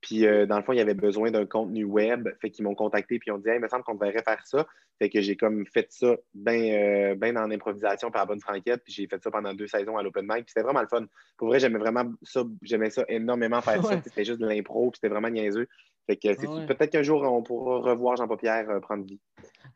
Puis 0.01 0.27
euh, 0.27 0.47
dans 0.47 0.57
le 0.57 0.63
fond, 0.65 0.73
il 0.73 0.79
y 0.79 0.81
avait 0.83 0.95
besoin 0.95 1.31
d'un 1.31 1.47
contenu 1.47 1.85
web. 1.85 2.29
Fait 2.41 2.51
qu'ils 2.51 2.65
m'ont 2.65 2.75
contacté, 2.75 3.19
puis 3.19 3.29
ils 3.29 3.33
ont 3.33 3.39
dit, 3.39 3.49
hey, 3.49 3.57
il 3.57 3.63
me 3.63 3.69
semble 3.69 3.85
qu'on 3.85 3.95
devrait 3.95 4.13
faire 4.23 4.45
ça. 4.47 4.67
Fait 4.99 5.09
que 5.09 5.21
j'ai 5.21 5.37
comme 5.37 5.65
fait 5.67 5.87
ça 5.91 6.17
bien 6.35 7.15
ben 7.17 7.37
en 7.39 7.51
improvisation 7.51 8.11
par 8.11 8.27
bonne 8.27 8.41
franquette. 8.41 8.83
Puis 8.85 8.93
j'ai 8.93 9.07
fait 9.07 9.23
ça 9.23 9.31
pendant 9.31 9.55
deux 9.55 9.67
saisons 9.69 9.97
à 9.97 10.03
l'Open 10.03 10.25
Mic. 10.27 10.45
Puis 10.45 10.47
c'était 10.49 10.63
vraiment 10.63 10.83
le 10.83 10.89
fun. 10.89 11.07
Pour 11.37 11.49
vrai, 11.49 11.59
j'aimais 11.61 11.79
vraiment 11.79 12.05
ça. 12.23 12.43
J'aimais 12.63 12.91
ça 12.91 13.05
énormément 13.09 13.61
faire 13.63 13.83
ça. 13.85 14.01
C'était 14.05 14.25
juste 14.25 14.41
de 14.41 14.47
l'impro, 14.47 14.91
puis 14.91 14.99
c'était 15.01 15.13
vraiment 15.13 15.31
niaiseux. 15.31 15.69
Fait 16.07 16.17
que 16.17 16.29
Ah 16.29 16.51
ouais. 16.51 16.67
peut-être 16.67 16.91
qu'un 16.91 17.03
jour, 17.03 17.23
on 17.23 17.43
pourra 17.43 17.79
revoir 17.79 18.17
Jean 18.17 18.27
Paupière 18.27 18.69
euh, 18.71 18.81
prendre 18.81 19.05
vie. 19.05 19.21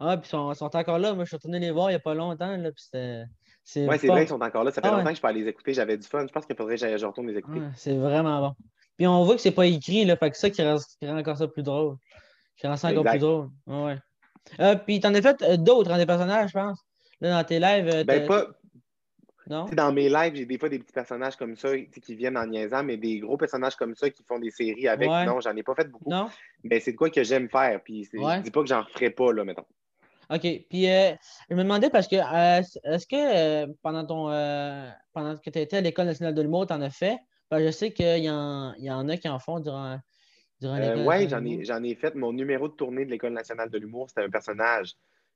Ah, 0.00 0.16
puis 0.16 0.26
ils 0.26 0.30
sont, 0.30 0.52
sont 0.54 0.74
encore 0.76 0.98
là. 0.98 1.14
Moi, 1.14 1.24
je 1.24 1.28
suis 1.28 1.36
retourné 1.36 1.58
les 1.60 1.70
voir 1.70 1.88
il 1.90 1.92
n'y 1.92 1.96
a 1.96 2.00
pas 2.00 2.14
longtemps. 2.14 2.56
Là, 2.56 2.70
c'était. 2.76 3.24
C'est 3.62 3.88
Oui, 3.88 3.96
c'est 3.98 4.06
fort. 4.06 4.16
vrai 4.16 4.24
qu'ils 4.26 4.34
sont 4.34 4.42
encore 4.42 4.64
là. 4.64 4.70
Ça 4.70 4.80
fait 4.80 4.86
Ah 4.88 4.92
ouais. 4.92 4.98
longtemps 4.98 5.10
que 5.10 5.16
je 5.16 5.20
peux 5.22 5.28
aller 5.28 5.42
les 5.42 5.48
écouter. 5.48 5.72
J'avais 5.74 5.96
du 5.96 6.06
fun. 6.06 6.24
Je 6.26 6.32
pense 6.32 6.46
qu'il 6.46 6.54
faudrait 6.56 6.74
que 6.74 6.80
j'aille- 6.80 6.98
je 6.98 7.06
retourne 7.06 7.26
les 7.28 7.36
écouter. 7.38 7.58
Ouais, 7.60 7.70
c'est 7.74 7.96
vraiment 7.96 8.40
bon. 8.40 8.54
Puis 8.96 9.06
on 9.06 9.24
voit 9.24 9.34
que 9.34 9.40
c'est 9.40 9.50
pas 9.50 9.66
écrit, 9.66 10.04
là. 10.04 10.16
Fait 10.16 10.30
que 10.30 10.36
ça 10.36 10.50
qui 10.50 10.62
rend, 10.62 10.76
qui 11.00 11.06
rend 11.08 11.18
encore 11.18 11.36
ça 11.36 11.48
plus 11.48 11.62
drôle. 11.62 11.96
Qui 12.56 12.66
rend 12.66 12.76
ça 12.76 12.88
encore 12.88 13.00
Exact. 13.00 13.10
plus 13.12 13.18
drôle. 13.20 13.48
Ouais, 13.66 13.84
ouais. 13.84 13.96
Euh, 14.60 14.76
puis 14.76 15.00
t'en 15.00 15.12
as 15.14 15.22
fait 15.22 15.42
euh, 15.42 15.56
d'autres, 15.56 15.90
hein, 15.90 15.98
des 15.98 16.06
personnages, 16.06 16.50
je 16.50 16.54
pense. 16.58 16.78
Là, 17.20 17.30
dans 17.42 17.44
tes 17.44 17.58
lives. 17.58 18.04
Ben, 18.04 18.26
pas, 18.26 18.46
Non? 19.48 19.66
dans 19.66 19.92
mes 19.92 20.08
lives, 20.08 20.34
j'ai 20.34 20.44
des 20.46 20.58
fois 20.58 20.68
des 20.68 20.78
petits 20.80 20.92
personnages 20.92 21.36
comme 21.36 21.54
ça 21.56 21.78
qui 21.78 22.14
viennent 22.16 22.36
en 22.36 22.46
niaisant, 22.46 22.82
mais 22.82 22.96
des 22.96 23.20
gros 23.20 23.36
personnages 23.36 23.76
comme 23.76 23.94
ça 23.94 24.10
qui 24.10 24.24
font 24.24 24.40
des 24.40 24.50
séries 24.50 24.88
avec. 24.88 25.08
Ouais. 25.08 25.24
Non, 25.24 25.40
j'en 25.40 25.54
ai 25.54 25.62
pas 25.62 25.74
fait 25.76 25.88
beaucoup. 25.88 26.10
Non? 26.10 26.28
Mais 26.64 26.80
c'est 26.80 26.92
de 26.92 26.96
quoi 26.96 27.10
que 27.10 27.22
j'aime 27.22 27.48
faire. 27.48 27.80
Puis 27.84 28.08
Ouais. 28.14 28.38
je 28.38 28.42
dis 28.42 28.50
pas 28.50 28.62
que 28.62 28.66
j'en 28.68 28.82
referai 28.82 29.10
pas, 29.10 29.32
là, 29.32 29.44
mettons. 29.44 29.64
OK. 30.28 30.40
Puis 30.40 30.90
euh, 30.90 31.12
je 31.48 31.54
me 31.54 31.62
demandais 31.62 31.90
parce 31.90 32.08
que 32.08 32.16
euh, 32.16 32.60
est-ce 32.92 33.06
que 33.06 33.14
euh, 33.14 33.72
pendant 33.82 34.04
ton 34.04 34.24
pendant 35.12 35.36
que 35.36 35.48
tu 35.48 35.58
étais 35.60 35.76
à 35.76 35.80
l'École 35.80 36.06
nationale 36.06 36.34
de 36.34 36.42
l'humour, 36.42 36.66
tu 36.66 36.72
en 36.72 36.80
as 36.82 36.90
fait? 36.90 37.16
Je 37.52 37.70
sais 37.70 37.92
qu'il 37.92 38.24
y, 38.24 38.28
en- 38.30 38.74
y 38.74 38.90
en 38.90 39.08
a 39.08 39.16
qui 39.16 39.28
en 39.28 39.38
font 39.38 39.60
durant, 39.60 40.00
durant 40.60 40.74
l'École 40.78 41.04
nationale 41.04 41.28
j'en 41.28 41.44
ai, 41.44 41.64
j'en 41.64 41.82
ai 41.84 41.94
fait. 41.94 42.16
Mon 42.16 42.32
numéro 42.32 42.66
de 42.66 42.74
tournée 42.74 43.04
de 43.04 43.10
l'École 43.12 43.34
nationale 43.34 43.70
de 43.70 43.78
l'humour, 43.78 44.08
c'était 44.08 44.22
un 44.26 44.30
personnage 44.30 44.94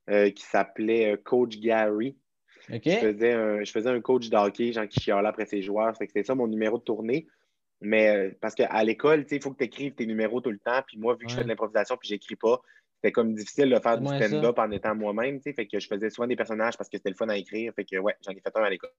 qui 0.09 0.43
s'appelait 0.43 1.17
Coach 1.23 1.61
Gary. 1.61 2.17
Je 2.69 2.79
faisais 2.79 3.33
un, 3.33 3.65
je 3.65 3.71
faisais 3.73 3.91
un 3.91 4.01
coach 4.01 4.29
de 4.29 4.37
hockey, 4.37 4.73
genre 4.73 4.87
qui 4.87 5.01
chialait 5.01 5.29
après 5.29 5.47
ses 5.47 5.63
joueurs. 5.63 5.95
C'était 5.97 6.25
ça 6.25 6.35
mon 6.35 6.47
numéro 6.47 6.79
de 6.79 6.83
tournée. 6.83 7.27
Mais 7.81 8.09
euh, 8.09 8.31
parce 8.41 8.55
qu'à 8.55 8.85
l'école, 8.85 9.23
tu 9.25 9.31
sais, 9.31 9.37
il 9.37 9.43
faut 9.43 9.53
que 9.53 9.59
tu 9.59 9.65
écrives 9.65 9.95
tes 9.95 10.07
numéros 10.07 10.41
tout 10.41 10.51
le 10.51 10.59
temps. 10.59 10.83
Puis 10.87 10.99
moi, 10.99 11.15
vu 11.15 11.25
que 11.25 11.31
je 11.31 11.37
fais 11.37 11.45
de 11.45 11.49
l'improvisation 11.49 11.97
puis 11.97 12.09
j'écris 12.09 12.37
pas, 12.37 12.61
c'était 12.97 13.13
comme 13.13 13.35
difficile 13.35 13.71
de 13.71 13.81
faire 13.81 13.99
du 13.99 14.07
stand-up 14.07 14.59
en 14.59 14.71
étant 14.71 14.95
moi-même. 14.95 15.39
tu 15.39 15.45
sais. 15.45 15.53
Fait 15.55 15.67
que 15.67 15.81
je 15.81 15.87
faisais 15.87 16.11
souvent 16.11 16.27
des 16.27 16.37
personnages 16.37 16.77
parce 16.77 16.91
que 16.91 16.99
c'était 16.99 17.09
le 17.09 17.17
fun 17.17 17.29
à 17.29 17.37
écrire. 17.37 17.73
Fait 17.75 17.85
que 17.85 17.97
ouais, 17.97 18.15
j'en 18.25 18.33
ai 18.33 18.41
fait 18.41 18.55
un 18.55 18.63
à 18.63 18.71
l'école. 18.71 18.91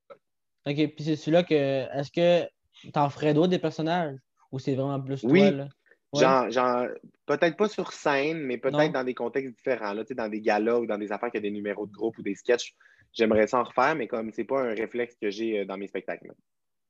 OK. 0.66 0.76
Puis 0.76 1.04
c'est 1.04 1.16
celui-là 1.16 1.44
que. 1.44 1.54
Est-ce 1.54 2.12
que 2.12 2.50
t'en 2.92 3.10
ferais 3.10 3.34
d'autres 3.36 3.50
des 3.50 3.60
personnages? 3.60 4.18
Ou 4.52 4.60
c'est 4.60 4.76
vraiment 4.76 5.00
plus 5.00 5.22
toi, 5.22 5.30
Oui. 5.30 5.52
là? 5.52 5.68
Ouais. 6.14 6.22
Genre, 6.22 6.50
genre, 6.52 6.88
peut-être 7.26 7.56
pas 7.56 7.70
sur 7.70 7.94
scène, 7.94 8.40
mais 8.40 8.58
peut-être 8.58 8.92
dans 8.92 9.04
des 9.06 9.14
contextes 9.14 9.56
différents, 9.56 9.94
là, 9.94 10.04
tu 10.04 10.10
sais, 10.10 10.16
dans 10.16 10.28
des 10.28 10.42
galas 10.42 10.80
ou 10.80 10.86
dans 10.86 10.98
des 10.98 11.12
affaires 11.14 11.32
qui 11.32 11.38
a 11.38 11.42
des 11.42 11.52
numéros 11.52 11.86
de 11.86 11.92
groupe 11.94 12.18
ou 12.18 12.22
des 12.22 12.36
sketchs. 12.36 12.76
J'aimerais 13.14 13.48
ça 13.48 13.60
en 13.60 13.64
refaire, 13.64 13.96
mais 13.96 14.08
comme 14.08 14.32
c'est 14.32 14.44
pas 14.46 14.62
un 14.62 14.74
réflexe 14.74 15.16
que 15.22 15.30
j'ai 15.30 15.60
euh, 15.60 15.66
dans 15.66 15.78
mes 15.78 15.88
spectacles. 15.88 16.32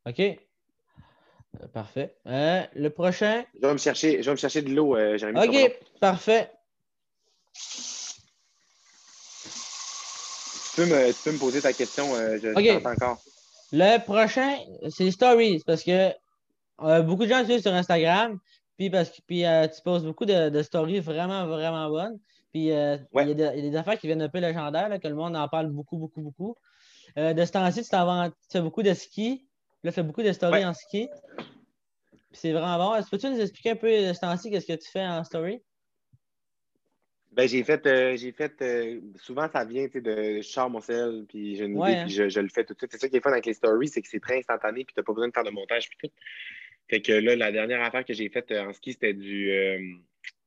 OK. 0.08 0.20
Euh, 0.20 0.38
parfait. 1.74 2.16
Euh, 2.28 2.64
le 2.76 2.90
prochain? 2.90 3.44
Je 3.56 3.68
vais 3.68 3.74
me 3.74 3.78
chercher, 3.78 4.22
je 4.22 4.26
vais 4.28 4.32
me 4.32 4.38
chercher 4.38 4.62
de 4.62 4.70
l'eau, 4.70 4.96
euh, 4.96 5.18
Jérémy. 5.18 5.40
OK. 5.40 5.80
Parfait. 6.00 6.52
Tu 10.74 10.76
peux, 10.78 10.86
me, 10.86 11.12
tu 11.12 11.24
peux 11.24 11.32
me 11.32 11.40
poser 11.40 11.62
ta 11.62 11.74
question, 11.74 12.16
euh, 12.16 12.38
je 12.42 12.50
Ok. 12.50 12.64
je 12.64 12.74
t'entends 12.74 12.92
encore. 12.92 13.22
Le 13.74 13.98
prochain, 14.06 14.58
c'est 14.90 15.04
les 15.04 15.12
stories. 15.12 15.62
Parce 15.66 15.84
que 15.84 16.12
beaucoup 17.02 17.24
de 17.26 17.30
gens 17.30 17.44
suivent 17.46 17.62
sur 17.62 17.74
Instagram. 17.74 18.40
Puis, 18.78 18.90
parce 18.90 19.10
que, 19.10 19.22
puis 19.28 19.44
tu 19.76 19.82
poses 19.84 20.04
beaucoup 20.06 20.26
de, 20.26 20.50
de 20.50 20.64
stories 20.64 21.00
vraiment, 21.02 21.46
vraiment 21.46 21.90
bonnes. 21.90 22.20
Puis 22.52 22.72
euh, 22.72 22.98
Ouais. 23.14 23.24
il 23.24 23.30
y, 23.30 23.32
a 23.32 23.34
de- 23.52 23.58
il 23.58 23.64
y 23.64 23.68
a 23.68 23.72
des 23.72 23.76
affaires 23.78 23.98
qui 23.98 24.08
viennent 24.08 24.22
un 24.22 24.30
peu 24.30 24.40
légendaires, 24.40 24.90
là, 24.90 25.00
que 25.00 25.08
le 25.08 25.16
monde 25.16 25.36
en 25.36 25.48
parle 25.48 25.70
beaucoup, 25.70 25.98
beaucoup, 25.98 26.22
beaucoup. 26.22 26.56
Euh, 27.18 27.34
de 27.34 27.46
ce 27.46 27.52
temps-ci, 27.52 27.84
tu, 27.84 27.90
tu 27.90 28.36
fais 28.52 28.62
beaucoup 28.62 28.84
de 28.84 28.94
ski. 28.94 29.48
Là, 29.84 29.92
tu 29.92 29.96
fais 29.96 30.04
beaucoup 30.04 30.24
de 30.24 30.32
stories 30.32 30.60
Ouais. 30.60 30.66
en 30.66 30.74
ski. 30.74 31.10
Puis 32.12 32.20
c'est 32.34 32.52
vraiment 32.52 32.78
bon. 32.78 32.96
Est-ce 32.96 33.08
que 33.08 33.12
peux-tu 33.12 33.30
nous 33.30 33.40
expliquer 33.42 33.72
un 33.72 33.76
peu 33.76 33.90
de 33.90 34.14
ce 34.14 34.20
temps-ci, 34.20 34.50
qu'est-ce 34.52 34.68
que 34.68 34.82
tu 34.82 34.90
fais 34.90 35.06
en 35.06 35.24
story? 35.24 35.62
Ben, 37.34 37.48
j'ai 37.48 37.64
fait, 37.64 37.86
euh, 37.88 38.18
j'ai 38.18 38.34
fait 38.34 38.62
euh, 38.62 39.00
souvent 39.16 39.50
ça 39.50 39.64
vient 39.64 39.86
tu 39.88 39.94
sais, 39.94 40.02
de 40.02 40.42
sel, 40.82 41.26
puis 41.30 41.56
j'ai 41.56 41.64
une 41.64 41.78
Ouais, 41.78 41.92
idée, 41.94 42.00
hein. 42.00 42.04
puis 42.06 42.14
je, 42.14 42.28
je 42.28 42.40
le 42.42 42.50
fais 42.50 42.66
tout 42.66 42.74
de 42.74 42.80
suite. 42.80 42.92
C'est 42.92 42.98
ça 42.98 43.08
qui 43.08 43.16
est 43.16 43.22
fun 43.22 43.32
avec 43.32 43.46
les 43.46 43.54
stories, 43.54 43.88
c'est 43.88 44.02
que 44.02 44.10
c'est 44.10 44.20
très 44.20 44.40
instantané, 44.40 44.84
puis 44.84 44.94
tu 44.94 45.00
n'as 45.00 45.04
pas 45.06 45.14
besoin 45.14 45.30
de 45.30 45.34
faire 45.34 45.46
de 45.46 45.50
montage, 45.50 45.88
puis 45.90 45.98
tout. 46.10 46.14
Fait 46.90 47.02
que 47.02 47.14
là, 47.14 47.38
la 47.38 47.54
dernière 47.54 47.82
affaire 47.84 48.04
que 48.04 48.14
j'ai 48.14 48.28
faite 48.28 48.52
euh, 48.52 48.68
en 48.68 48.74
ski, 48.74 48.92
c'était 48.92 49.14
du. 49.14 49.50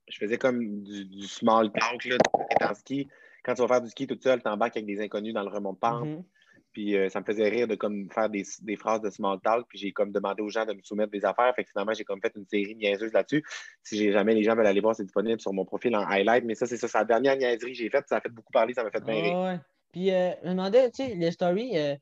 Je 0.08 0.18
faisais 0.18 0.38
comme 0.38 0.82
du, 0.82 1.04
du 1.04 1.26
small 1.26 1.72
talk, 1.72 2.04
là, 2.04 2.16
en 2.62 2.74
ski. 2.74 3.08
Quand 3.42 3.54
tu 3.54 3.62
vas 3.62 3.68
faire 3.68 3.82
du 3.82 3.90
ski 3.90 4.06
tout 4.06 4.18
seul, 4.20 4.42
t'embarques 4.42 4.76
avec 4.76 4.86
des 4.86 5.00
inconnus 5.00 5.34
dans 5.34 5.42
le 5.42 5.48
remont 5.48 5.72
de 5.72 5.78
pente. 5.78 6.06
Mhm. 6.06 6.24
Puis 6.72 6.96
euh, 6.96 7.08
ça 7.08 7.20
me 7.20 7.24
faisait 7.24 7.48
rire 7.48 7.68
de 7.68 7.76
comme 7.76 8.10
faire 8.10 8.28
des, 8.28 8.42
des 8.62 8.76
phrases 8.76 9.00
de 9.00 9.08
small 9.08 9.38
talk. 9.40 9.66
Puis 9.68 9.78
j'ai 9.78 9.92
comme 9.92 10.10
demandé 10.10 10.42
aux 10.42 10.48
gens 10.48 10.66
de 10.66 10.72
me 10.72 10.82
soumettre 10.82 11.12
des 11.12 11.24
affaires. 11.24 11.54
Fait 11.54 11.62
que 11.62 11.70
finalement, 11.70 11.94
j'ai 11.94 12.04
comme 12.04 12.20
fait 12.20 12.32
une 12.34 12.46
série 12.46 12.74
niaiseuse 12.74 13.12
là-dessus. 13.12 13.44
Si 13.82 13.96
j'ai 13.96 14.12
jamais 14.12 14.34
les 14.34 14.42
gens 14.42 14.56
veulent 14.56 14.66
aller 14.66 14.80
voir, 14.80 14.96
c'est 14.96 15.04
disponible 15.04 15.40
sur 15.40 15.52
mon 15.52 15.64
profil 15.64 15.94
en 15.94 16.04
highlight. 16.04 16.44
Mais 16.44 16.56
ça, 16.56 16.66
c'est 16.66 16.76
ça. 16.76 16.88
C'est 16.88 16.98
la 16.98 17.04
dernière 17.04 17.36
niaiserie 17.36 17.72
que 17.72 17.78
j'ai 17.78 17.90
faite. 17.90 18.06
Ça 18.08 18.16
a 18.16 18.20
fait 18.20 18.28
beaucoup 18.28 18.52
parler, 18.52 18.74
ça 18.74 18.82
m'a 18.82 18.90
fait 18.90 19.04
bien 19.04 19.14
rire. 19.14 19.38
Ouais. 19.38 19.58
Puis, 19.92 20.10
euh, 20.10 20.32
je 20.42 20.48
me 20.48 20.54
demandais, 20.54 20.90
tu 20.90 21.04
sais, 21.04 21.14
les 21.14 21.30
stories, 21.30 21.78
euh, 21.78 21.94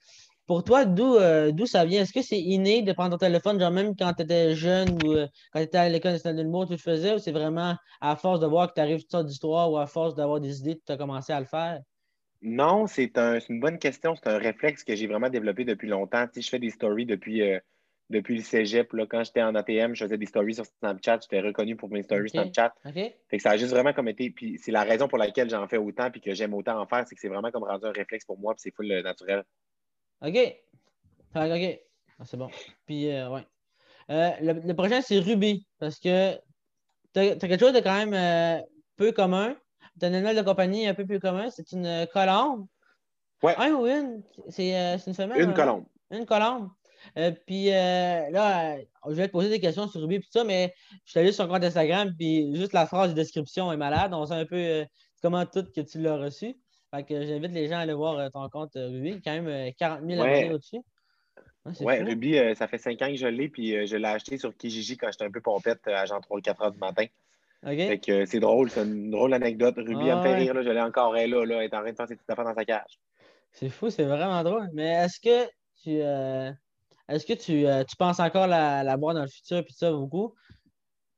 pour 0.46 0.64
toi, 0.64 0.84
d'où 0.84 1.16
euh, 1.16 1.52
d'où 1.52 1.66
ça 1.66 1.84
vient? 1.84 2.02
Est-ce 2.02 2.12
que 2.12 2.22
c'est 2.22 2.40
inné 2.40 2.82
de 2.82 2.92
prendre 2.92 3.10
ton 3.12 3.18
téléphone, 3.18 3.58
genre 3.60 3.70
même 3.70 3.94
quand 3.96 4.12
tu 4.14 4.22
étais 4.24 4.54
jeune 4.54 4.98
ou 4.98 5.12
euh, 5.12 5.26
quand 5.52 5.60
tu 5.60 5.64
étais 5.66 5.78
à 5.78 5.88
l'École 5.88 6.12
nationale 6.12 6.36
de 6.38 6.42
l'humour, 6.42 6.66
tu 6.66 6.72
le 6.72 6.78
faisais, 6.78 7.14
ou 7.14 7.18
c'est 7.18 7.32
vraiment 7.32 7.76
à 8.00 8.16
force 8.16 8.40
de 8.40 8.46
voir 8.46 8.68
que 8.68 8.74
tu 8.74 8.80
arrives 8.80 9.00
toutes 9.00 9.10
sortes 9.10 9.26
d'histoires 9.26 9.70
ou 9.70 9.78
à 9.78 9.86
force 9.86 10.14
d'avoir 10.14 10.40
des 10.40 10.60
idées, 10.60 10.80
tu 10.84 10.92
as 10.92 10.96
commencé 10.96 11.32
à 11.32 11.40
le 11.40 11.46
faire? 11.46 11.80
Non, 12.42 12.86
c'est 12.86 13.16
un, 13.18 13.38
c'est 13.38 13.52
une 13.52 13.60
bonne 13.60 13.78
question. 13.78 14.16
C'est 14.16 14.26
un 14.28 14.38
réflexe 14.38 14.82
que 14.84 14.96
j'ai 14.96 15.06
vraiment 15.06 15.30
développé 15.30 15.64
depuis 15.64 15.88
longtemps. 15.88 16.26
Tu 16.26 16.34
sais, 16.34 16.40
je 16.42 16.50
fais 16.50 16.58
des 16.58 16.70
stories 16.70 17.06
depuis, 17.06 17.40
euh, 17.42 17.60
depuis 18.10 18.36
le 18.36 18.42
cégep. 18.42 18.92
Là. 18.94 19.06
Quand 19.06 19.22
j'étais 19.22 19.42
en 19.42 19.54
ATM, 19.54 19.94
je 19.94 20.04
faisais 20.04 20.18
des 20.18 20.26
stories 20.26 20.54
sur 20.54 20.66
Snapchat. 20.66 21.20
J'étais 21.22 21.40
reconnu 21.40 21.76
pour 21.76 21.88
mes 21.90 22.02
stories 22.02 22.30
Ok. 22.30 22.30
Snapchat. 22.30 22.74
OK? 22.84 22.94
Fait 23.30 23.36
que 23.36 23.42
ça 23.42 23.50
a 23.52 23.56
juste 23.56 23.70
vraiment 23.70 23.92
comme 23.92 24.08
été. 24.08 24.30
Puis 24.30 24.58
c'est 24.58 24.72
la 24.72 24.82
raison 24.82 25.06
pour 25.08 25.18
laquelle 25.18 25.48
j'en 25.50 25.68
fais 25.68 25.76
autant 25.78 26.10
puis 26.10 26.20
que 26.20 26.34
j'aime 26.34 26.54
autant 26.54 26.80
en 26.80 26.86
faire, 26.86 27.06
c'est 27.06 27.14
que 27.14 27.20
c'est 27.20 27.28
vraiment 27.28 27.50
comme 27.52 27.64
rendu 27.64 27.86
un 27.86 27.92
réflexe 27.92 28.24
pour 28.24 28.38
moi 28.38 28.54
puis 28.54 28.62
c'est 28.62 28.74
full 28.74 28.88
naturel. 29.02 29.44
OK. 30.22 30.56
OK. 31.34 31.80
Ah, 32.18 32.24
c'est 32.24 32.36
bon. 32.36 32.48
Puis, 32.86 33.10
euh, 33.10 33.28
ouais. 33.28 33.46
Euh, 34.10 34.30
le, 34.40 34.52
le 34.52 34.74
prochain, 34.74 35.00
c'est 35.00 35.18
Ruby. 35.18 35.66
Parce 35.78 35.98
que 35.98 36.38
tu 37.12 37.20
as, 37.20 37.36
quelque 37.36 37.58
chose 37.58 37.72
de 37.72 37.80
quand 37.80 37.96
même 37.96 38.14
euh, 38.14 38.62
peu 38.96 39.12
commun. 39.12 39.56
Tu 40.00 40.06
un 40.06 40.14
animal 40.14 40.36
de 40.36 40.42
compagnie 40.42 40.86
un 40.86 40.94
peu 40.94 41.04
plus 41.04 41.18
commun. 41.18 41.50
C'est 41.50 41.72
une 41.72 42.06
colombe. 42.12 42.66
Ouais. 43.42 43.54
Un 43.58 43.72
ou 43.72 43.86
une? 43.86 44.22
C'est 44.48 44.76
euh, 44.76 44.98
une 45.06 45.14
femelle? 45.14 45.40
Une 45.40 45.50
hein? 45.50 45.54
colombe. 45.54 45.84
Une 46.10 46.26
colombe. 46.26 46.70
Puis 47.46 47.70
là, 47.70 48.76
je 49.08 49.14
vais 49.14 49.26
te 49.26 49.32
poser 49.32 49.48
des 49.48 49.58
questions 49.58 49.88
sur 49.88 50.00
Ruby 50.00 50.16
et 50.16 50.20
tout 50.20 50.30
ça, 50.30 50.44
mais 50.44 50.72
je 51.04 51.10
suis 51.10 51.18
allé 51.18 51.32
sur 51.32 51.44
son 51.44 51.50
compte 51.50 51.64
Instagram, 51.64 52.12
puis 52.16 52.54
juste 52.54 52.72
la 52.72 52.86
phrase 52.86 53.10
de 53.10 53.14
description 53.14 53.72
est 53.72 53.76
malade. 53.76 54.14
On 54.14 54.24
sait 54.26 54.34
un 54.34 54.46
peu 54.46 54.86
comment 55.20 55.44
tout 55.44 55.66
que 55.74 55.80
tu 55.80 56.00
l'as 56.00 56.16
reçu. 56.16 56.56
Fait 56.94 57.04
que 57.04 57.24
j'invite 57.24 57.52
les 57.52 57.68
gens 57.68 57.76
à 57.76 57.80
aller 57.80 57.94
voir 57.94 58.30
ton 58.30 58.48
compte 58.48 58.72
Ruby. 58.74 59.20
Quand 59.24 59.40
même 59.40 59.72
40 59.74 60.00
000 60.06 60.20
abonnés 60.20 60.52
au-dessus. 60.52 60.80
Ouais, 61.80 62.02
Ruby, 62.02 62.36
ça 62.56 62.66
fait 62.66 62.78
5 62.78 63.00
ans 63.02 63.08
que 63.08 63.16
je 63.16 63.26
l'ai, 63.26 63.48
puis 63.48 63.86
je 63.86 63.96
l'ai 63.96 64.08
acheté 64.08 64.36
sur 64.36 64.54
Kijiji 64.56 64.96
quand 64.96 65.10
j'étais 65.12 65.24
un 65.24 65.30
peu 65.30 65.40
pompette 65.40 65.86
à 65.86 66.04
genre 66.06 66.20
3-4 66.20 66.62
heures 66.62 66.72
du 66.72 66.78
matin. 66.78 67.06
Fait 67.64 67.98
que 67.98 68.26
c'est 68.26 68.40
drôle, 68.40 68.70
c'est 68.70 68.82
une 68.82 69.10
drôle 69.10 69.32
anecdote. 69.32 69.76
Ruby, 69.76 70.08
elle 70.08 70.16
me 70.16 70.22
fait 70.22 70.34
rire, 70.34 70.54
là, 70.54 70.62
je 70.62 70.70
l'ai 70.70 70.80
encore, 70.80 71.16
elle, 71.16 71.30
là, 71.30 71.44
là, 71.46 71.56
elle 71.58 71.64
est 71.64 71.74
en 71.74 71.80
train 71.80 71.92
de 71.92 71.96
faire 71.96 72.08
ses 72.08 72.16
petites 72.16 72.30
affaires 72.30 72.44
dans 72.44 72.54
sa 72.54 72.64
cage. 72.64 72.98
C'est 73.52 73.68
fou, 73.68 73.88
c'est 73.90 74.04
vraiment 74.04 74.42
drôle. 74.42 74.68
Mais 74.72 74.88
est-ce 74.88 75.20
que 75.20 75.48
tu 75.82 76.00
euh, 76.00 76.50
est-ce 77.08 77.26
que 77.26 77.34
tu, 77.34 77.66
euh, 77.66 77.84
tu, 77.84 77.94
penses 77.96 78.20
encore 78.20 78.46
la, 78.46 78.82
la 78.82 78.96
boire 78.96 79.14
dans 79.14 79.22
le 79.22 79.28
futur 79.28 79.64
puis 79.64 79.74
ça 79.74 79.92
beaucoup? 79.92 80.34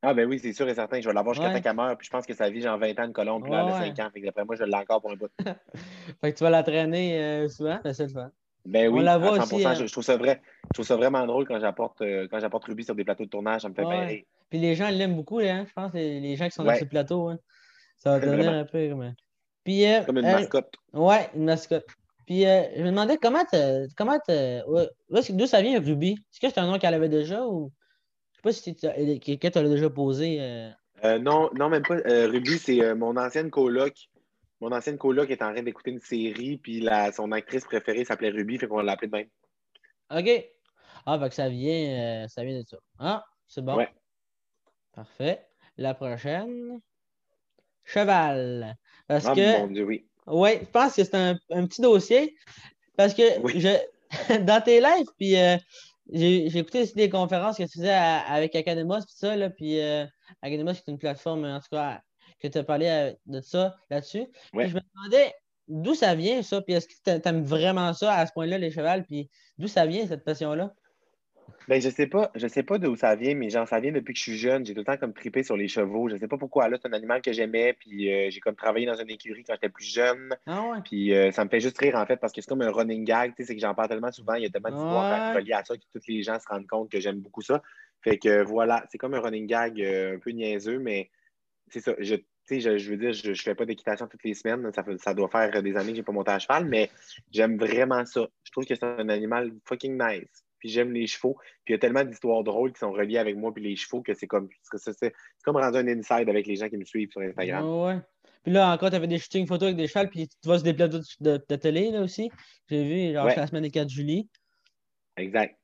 Ah 0.01 0.13
ben 0.13 0.27
oui, 0.27 0.39
c'est 0.39 0.53
sûr 0.53 0.67
et 0.67 0.75
certain. 0.75 1.01
Je 1.01 1.07
vais 1.07 1.13
l'avoir 1.13 1.33
jusqu'à 1.33 1.51
ouais. 1.51 1.61
5 1.61 1.73
meurt, 1.75 1.97
puis 1.97 2.05
je 2.05 2.11
pense 2.11 2.25
que 2.25 2.33
ça 2.33 2.49
vit 2.49 2.61
genre 2.61 2.77
20 2.77 2.99
ans 2.99 3.07
de 3.07 3.13
colombe, 3.13 3.43
puis 3.43 3.51
là, 3.51 3.65
elle 3.65 3.73
a 3.73 3.95
5 3.95 3.99
ans. 3.99 4.09
Fait 4.13 4.21
que 4.21 4.25
d'après 4.25 4.45
moi, 4.45 4.55
je 4.55 4.63
l'ai 4.63 4.75
encore 4.75 5.01
pour 5.01 5.11
un 5.11 5.15
bout. 5.15 5.31
fait 6.21 6.31
que 6.31 6.37
tu 6.37 6.43
vas 6.43 6.49
la 6.49 6.63
traîner 6.63 7.21
euh, 7.21 7.47
souvent, 7.47 7.79
ben, 7.83 7.93
c'est 7.93 8.03
le 8.03 8.09
fun. 8.09 8.31
Ben 8.65 8.87
oui, 8.87 8.99
On 8.99 9.03
la 9.03 9.17
voit 9.17 9.31
Aussi, 9.31 9.61
je, 9.61 9.91
trouve 9.91 10.03
ça 10.03 10.17
vrai, 10.17 10.41
je 10.63 10.73
trouve 10.73 10.85
ça 10.85 10.95
vraiment 10.95 11.25
drôle 11.27 11.47
quand 11.47 11.59
j'apporte 11.59 11.99
quand 11.99 12.39
j'apporte 12.39 12.65
Ruby 12.65 12.83
sur 12.83 12.95
des 12.95 13.03
plateaux 13.03 13.25
de 13.25 13.29
tournage, 13.29 13.61
ça 13.61 13.69
me 13.69 13.75
fait 13.75 13.85
ouais. 13.85 14.05
rire. 14.05 14.23
Puis 14.49 14.59
les 14.59 14.73
gens 14.73 14.89
l'aiment 14.89 15.15
beaucoup, 15.15 15.39
hein, 15.39 15.65
je 15.67 15.73
pense, 15.73 15.93
les, 15.93 16.19
les, 16.19 16.35
gens 16.35 16.45
qui 16.45 16.55
sont 16.55 16.63
dans 16.63 16.75
ces 16.75 16.85
plateaux. 16.85 17.29
Hein. 17.29 17.37
Ça 17.97 18.11
va 18.11 18.19
devenir 18.19 18.51
un 18.51 18.65
peu 18.65 18.89
comme. 18.89 19.13
Puis, 19.63 19.83
comme 20.05 20.17
une 20.17 20.23
mascotte. 20.23 20.73
Ouais, 20.93 21.29
une 21.35 21.45
mascotte. 21.45 21.87
Puis 22.25 22.45
euh, 22.45 22.63
je 22.75 22.81
me 22.81 22.89
demandais 22.89 23.17
comment 23.17 23.43
comment 23.95 24.17
d'où 24.27 25.45
ça 25.45 25.61
vient 25.61 25.79
Ruby? 25.79 26.13
Est-ce 26.13 26.39
que 26.39 26.49
c'est 26.49 26.59
un 26.59 26.67
nom 26.67 26.79
qu'elle 26.79 26.93
avait 26.93 27.09
déjà 27.09 27.45
ou 27.45 27.71
pas 28.45 28.53
si 28.53 28.75
quelqu'un 28.75 29.49
tu 29.49 29.61
l'as 29.61 29.69
déjà 29.69 29.89
posé. 29.89 30.37
Euh... 30.39 30.69
Euh, 31.03 31.17
non, 31.17 31.49
non, 31.55 31.67
même 31.67 31.81
pas. 31.81 31.95
Euh, 31.95 32.27
Ruby, 32.27 32.59
c'est 32.59 32.93
mon 32.93 33.17
ancienne 33.17 33.49
coloc. 33.49 33.93
Mon 34.61 34.71
ancienne 34.71 34.99
coloc 34.99 35.29
est 35.31 35.41
en 35.41 35.51
train 35.51 35.63
d'écouter 35.63 35.91
une 35.91 35.99
série, 35.99 36.57
puis 36.57 36.79
la, 36.79 37.11
son 37.11 37.31
actrice 37.31 37.65
préférée 37.65 38.05
s'appelait 38.05 38.29
Ruby, 38.29 38.57
fait 38.57 38.67
qu'on 38.67 38.81
l'a 38.81 38.93
appelée 38.93 39.07
de 39.07 39.15
même. 39.17 39.27
OK. 40.11 40.45
Ah, 41.07 41.19
fait 41.19 41.29
que 41.29 41.35
ça 41.35 41.49
vient, 41.49 42.27
ça 42.27 42.43
vient 42.43 42.59
de 42.59 42.65
ça. 42.67 42.77
Ah, 42.99 43.25
c'est 43.47 43.63
bon. 43.63 43.75
Ouais. 43.75 43.89
Parfait. 44.93 45.45
La 45.77 45.93
prochaine. 45.93 46.79
Cheval. 47.83 48.77
Parce 49.07 49.25
ah, 49.25 49.33
que. 49.33 49.59
Mon 49.61 49.67
Dieu, 49.67 49.83
oui. 49.83 50.07
Oui, 50.27 50.51
je 50.61 50.65
pense 50.65 50.95
que 50.95 51.03
c'est 51.03 51.15
un, 51.15 51.35
petit 51.67 51.81
dossier 51.81 52.35
parce 52.95 53.13
que 53.13 53.23
je, 53.55 53.77
dans 54.45 54.61
tes 54.61 54.79
lives, 54.79 55.09
puis 55.17 55.35
euh, 55.35 55.57
j'ai 56.11 56.45
écouté 56.57 56.81
aussi 56.83 56.93
des 56.95 57.09
conférences 57.09 57.57
que 57.57 57.63
tu 57.63 57.79
faisais 57.79 57.91
avec 57.91 58.55
Academos, 58.55 58.97
puis 58.99 59.15
ça, 59.15 59.35
là, 59.35 59.49
puis 59.49 59.79
euh, 59.79 60.05
Academos, 60.41 60.73
c'est 60.73 60.87
une 60.89 60.97
plateforme, 60.97 61.45
en 61.45 61.59
tout 61.59 61.67
cas, 61.71 62.01
que 62.39 62.47
tu 62.47 62.57
as 62.57 62.63
parlé 62.63 62.87
euh, 62.87 63.13
de 63.25 63.41
ça 63.41 63.75
là-dessus. 63.89 64.27
Je 64.53 64.75
me 64.75 64.81
demandais 64.93 65.33
d'où 65.67 65.95
ça 65.95 66.13
vient, 66.15 66.43
ça, 66.43 66.61
puis 66.61 66.73
est-ce 66.75 66.87
que 66.87 66.93
tu 67.19 67.27
aimes 67.27 67.43
vraiment 67.43 67.93
ça 67.93 68.13
à 68.13 68.25
ce 68.27 68.33
point-là, 68.33 68.57
les 68.57 68.71
chevals, 68.71 69.03
puis 69.05 69.29
d'où 69.57 69.67
ça 69.67 69.85
vient, 69.85 70.05
cette 70.07 70.23
passion-là? 70.23 70.73
Ben, 71.67 71.81
je 71.81 71.89
sais 71.89 72.05
pas, 72.05 72.31
je 72.35 72.47
sais 72.47 72.61
pas 72.61 72.77
d'où 72.77 72.95
ça 72.95 73.15
vient, 73.15 73.33
mais 73.33 73.49
genre, 73.49 73.67
ça 73.67 73.79
vient 73.79 73.91
depuis 73.91 74.13
que 74.13 74.19
je 74.19 74.23
suis 74.23 74.37
jeune. 74.37 74.65
J'ai 74.65 74.73
tout 74.73 74.81
le 74.81 74.85
temps 74.85 74.97
comme 74.97 75.13
tripé 75.13 75.41
sur 75.41 75.57
les 75.57 75.67
chevaux. 75.67 76.09
Je 76.09 76.17
sais 76.17 76.27
pas 76.27 76.37
pourquoi. 76.37 76.69
Là, 76.69 76.77
c'est 76.79 76.87
un 76.87 76.93
animal 76.93 77.21
que 77.23 77.33
j'aimais, 77.33 77.73
puis 77.73 78.13
euh, 78.13 78.29
j'ai 78.29 78.39
comme 78.39 78.55
travaillé 78.55 78.85
dans 78.85 78.95
une 78.95 79.09
écurie 79.09 79.43
quand 79.43 79.53
j'étais 79.53 79.69
plus 79.69 79.91
jeune. 79.91 80.35
Ah 80.45 80.61
ouais? 80.61 80.77
Puis 80.83 81.13
euh, 81.15 81.31
ça 81.31 81.43
me 81.43 81.49
fait 81.49 81.59
juste 81.59 81.77
rire, 81.79 81.95
en 81.95 82.05
fait, 82.05 82.17
parce 82.17 82.33
que 82.33 82.41
c'est 82.41 82.47
comme 82.47 82.61
un 82.61 82.71
running 82.71 83.03
gag. 83.03 83.31
Tu 83.31 83.37
sais, 83.37 83.47
c'est 83.47 83.55
que 83.55 83.61
j'en 83.61 83.73
parle 83.73 83.89
tellement 83.89 84.11
souvent. 84.11 84.35
Il 84.35 84.43
y 84.43 84.45
a 84.45 84.49
tellement 84.49 84.69
d'histoires 84.69 85.31
ouais. 85.31 85.39
reliées 85.39 85.53
à 85.53 85.63
ça 85.63 85.75
que 85.75 85.81
tous 85.91 86.07
les 86.07 86.21
gens 86.21 86.39
se 86.39 86.47
rendent 86.47 86.67
compte 86.67 86.91
que 86.91 86.99
j'aime 86.99 87.19
beaucoup 87.19 87.41
ça. 87.41 87.63
Fait 88.03 88.19
que 88.19 88.43
voilà, 88.43 88.85
c'est 88.91 88.99
comme 88.99 89.15
un 89.15 89.19
running 89.19 89.47
gag 89.47 89.81
euh, 89.81 90.15
un 90.15 90.19
peu 90.19 90.29
niaiseux, 90.29 90.77
mais 90.77 91.09
c'est 91.69 91.79
ça. 91.79 91.95
Je, 91.97 92.15
je, 92.51 92.77
je 92.77 92.91
veux 92.91 92.97
dire, 92.97 93.11
je, 93.11 93.33
je 93.33 93.41
fais 93.41 93.55
pas 93.55 93.65
d'équitation 93.65 94.07
toutes 94.07 94.23
les 94.23 94.35
semaines. 94.35 94.71
Ça, 94.71 94.83
fait, 94.83 94.99
ça 94.99 95.15
doit 95.15 95.29
faire 95.29 95.63
des 95.63 95.75
années 95.77 95.93
que 95.93 95.95
j'ai 95.95 96.03
pas 96.03 96.11
monté 96.11 96.29
à 96.29 96.37
cheval, 96.37 96.65
mais 96.65 96.91
j'aime 97.31 97.57
vraiment 97.57 98.05
ça. 98.05 98.27
Je 98.43 98.51
trouve 98.51 98.65
que 98.65 98.75
c'est 98.75 98.83
un 98.83 99.09
animal 99.09 99.51
fucking 99.65 99.99
nice 99.99 100.44
puis 100.65 100.73
j'aime 100.73 100.91
les 100.93 101.05
chevaux. 101.05 101.37
Puis 101.63 101.71
il 101.71 101.71
y 101.73 101.75
a 101.75 101.77
tellement 101.77 102.03
d'histoires 102.03 102.43
drôles 102.43 102.73
qui 102.73 102.79
sont 102.79 102.91
reliées 102.91 103.19
avec 103.19 103.37
moi 103.37 103.53
puis 103.53 103.63
les 103.63 103.75
chevaux 103.75 104.01
que 104.01 104.15
c'est 104.15 104.25
comme 104.25 104.49
c'est 104.63 105.13
comme 105.43 105.57
rendre 105.57 105.77
un 105.77 105.87
inside 105.87 106.27
avec 106.27 106.47
les 106.47 106.55
gens 106.55 106.69
qui 106.69 106.77
me 106.77 106.85
suivent 106.85 107.11
sur 107.11 107.21
Instagram. 107.21 107.63
ouais. 107.83 107.99
Puis 108.43 108.51
là 108.51 108.73
encore, 108.73 108.89
tu 108.89 108.95
avais 108.95 109.07
des 109.07 109.19
shootings 109.19 109.45
photos 109.45 109.67
avec 109.67 109.77
des 109.77 109.87
chevaux, 109.87 110.07
puis 110.07 110.27
tu 110.27 110.49
vas 110.49 110.55
sur 110.55 110.63
des 110.63 110.73
plateaux 110.73 110.99
de, 111.19 111.43
de, 111.47 111.55
télé 111.55 111.91
là 111.91 112.01
aussi? 112.01 112.31
J'ai 112.67 112.83
vu 112.83 113.13
genre 113.13 113.27
la 113.27 113.45
semaine 113.45 113.61
des 113.61 113.69
4 113.69 113.89
juillet. 113.89 114.25
Exact. 115.17 115.55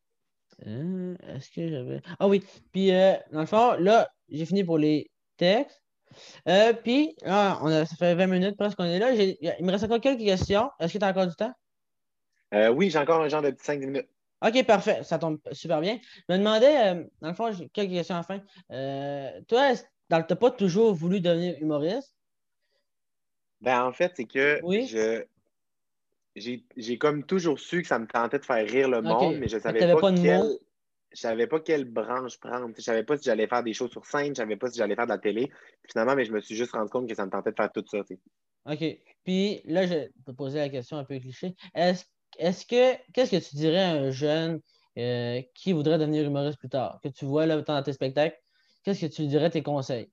Euh, 0.67 1.15
est-ce 1.27 1.49
que 1.49 1.67
j'avais. 1.67 2.01
Ah 2.19 2.27
oui. 2.27 2.43
Puis 2.71 2.91
euh, 2.91 3.13
dans 3.31 3.39
le 3.39 3.45
fond, 3.47 3.73
là, 3.79 4.07
j'ai 4.29 4.45
fini 4.45 4.63
pour 4.63 4.77
les 4.77 5.09
textes. 5.37 5.81
Euh, 6.47 6.73
puis, 6.73 7.15
ah, 7.25 7.59
on 7.63 7.67
a, 7.67 7.85
ça 7.85 7.95
fait 7.95 8.13
20 8.13 8.27
minutes 8.27 8.57
presque 8.57 8.77
qu'on 8.77 8.83
est 8.83 8.99
là. 8.99 9.13
Il 9.13 9.65
me 9.65 9.71
reste 9.71 9.85
encore 9.85 10.01
quelques 10.01 10.23
questions. 10.23 10.69
Est-ce 10.79 10.93
que 10.93 10.97
tu 10.99 11.05
as 11.05 11.09
encore 11.09 11.27
du 11.27 11.35
temps? 11.35 11.53
oui, 12.73 12.89
j'ai 12.89 12.99
encore 12.99 13.21
un 13.21 13.29
genre 13.29 13.41
de 13.41 13.55
5 13.57 13.79
minutes. 13.79 14.09
OK, 14.41 14.65
parfait. 14.65 15.03
Ça 15.03 15.19
tombe 15.19 15.39
super 15.51 15.81
bien. 15.81 15.99
Je 16.27 16.33
me 16.33 16.39
demandais, 16.39 16.87
euh, 16.87 17.03
dans 17.21 17.29
le 17.29 17.33
fond, 17.35 17.51
j'ai 17.51 17.69
quelques 17.69 17.91
questions 17.91 18.15
à 18.15 18.23
fin. 18.23 18.41
Euh, 18.71 19.29
toi, 19.47 19.75
tu 19.75 19.83
n'as 20.09 20.23
pas 20.23 20.51
toujours 20.51 20.93
voulu 20.93 21.21
devenir 21.21 21.55
humoriste? 21.59 22.15
Ben, 23.61 23.83
en 23.83 23.93
fait, 23.93 24.13
c'est 24.15 24.25
que 24.25 24.59
je. 24.63 25.23
J'ai 26.35 26.97
comme 26.97 27.25
toujours 27.25 27.59
su 27.59 27.81
que 27.81 27.87
ça 27.87 27.99
me 27.99 28.07
tentait 28.07 28.39
de 28.39 28.45
faire 28.45 28.65
rire 28.65 28.89
le 28.89 29.01
monde, 29.01 29.35
mais 29.37 29.49
je 29.49 29.57
ne 29.57 29.61
savais 29.61 29.93
pas, 29.93 30.13
quelle... 30.13 30.57
je 31.11 31.19
savais 31.19 31.45
pas 31.45 31.59
quelle 31.59 31.83
branche 31.83 32.39
prendre. 32.39 32.69
Je 32.69 32.79
ne 32.79 32.81
savais 32.81 33.03
pas 33.03 33.17
si 33.17 33.25
j'allais 33.25 33.47
faire 33.47 33.63
des 33.63 33.73
choses 33.73 33.91
sur 33.91 34.05
scène, 34.05 34.27
je 34.27 34.29
ne 34.29 34.35
savais 34.35 34.55
pas 34.55 34.71
si 34.71 34.77
j'allais 34.77 34.95
faire 34.95 35.07
de 35.07 35.11
la 35.11 35.17
télé. 35.17 35.51
finalement, 35.89 36.15
mais 36.15 36.23
je 36.23 36.31
me 36.31 36.39
suis 36.39 36.55
juste 36.55 36.71
rendu 36.71 36.89
compte 36.89 37.07
que 37.09 37.15
ça 37.15 37.25
me 37.25 37.31
tentait 37.31 37.51
de 37.51 37.55
faire 37.55 37.71
tout 37.71 37.83
ça. 37.85 37.99
OK. 38.65 38.83
Puis 39.25 39.61
là, 39.65 39.85
je 39.85 39.93
vais 39.93 40.11
te 40.25 40.31
poser 40.31 40.59
la 40.59 40.69
question 40.69 40.97
un 40.97 41.03
peu 41.03 41.19
cliché. 41.19 41.53
Est-ce 41.75 42.05
est-ce 42.37 42.65
que 42.65 42.95
qu'est-ce 43.13 43.31
que 43.31 43.49
tu 43.49 43.55
dirais 43.55 43.83
à 43.83 43.91
un 43.91 44.11
jeune 44.11 44.61
euh, 44.97 45.41
qui 45.55 45.73
voudrait 45.73 45.97
devenir 45.97 46.25
humoriste 46.25 46.59
plus 46.59 46.69
tard, 46.69 46.99
que 47.03 47.09
tu 47.09 47.25
vois 47.25 47.45
là 47.45 47.61
dans 47.61 47.83
tes 47.83 47.93
spectacles, 47.93 48.37
qu'est-ce 48.83 49.05
que 49.05 49.11
tu 49.11 49.21
lui 49.21 49.29
dirais 49.29 49.49
tes 49.49 49.63
conseils? 49.63 50.11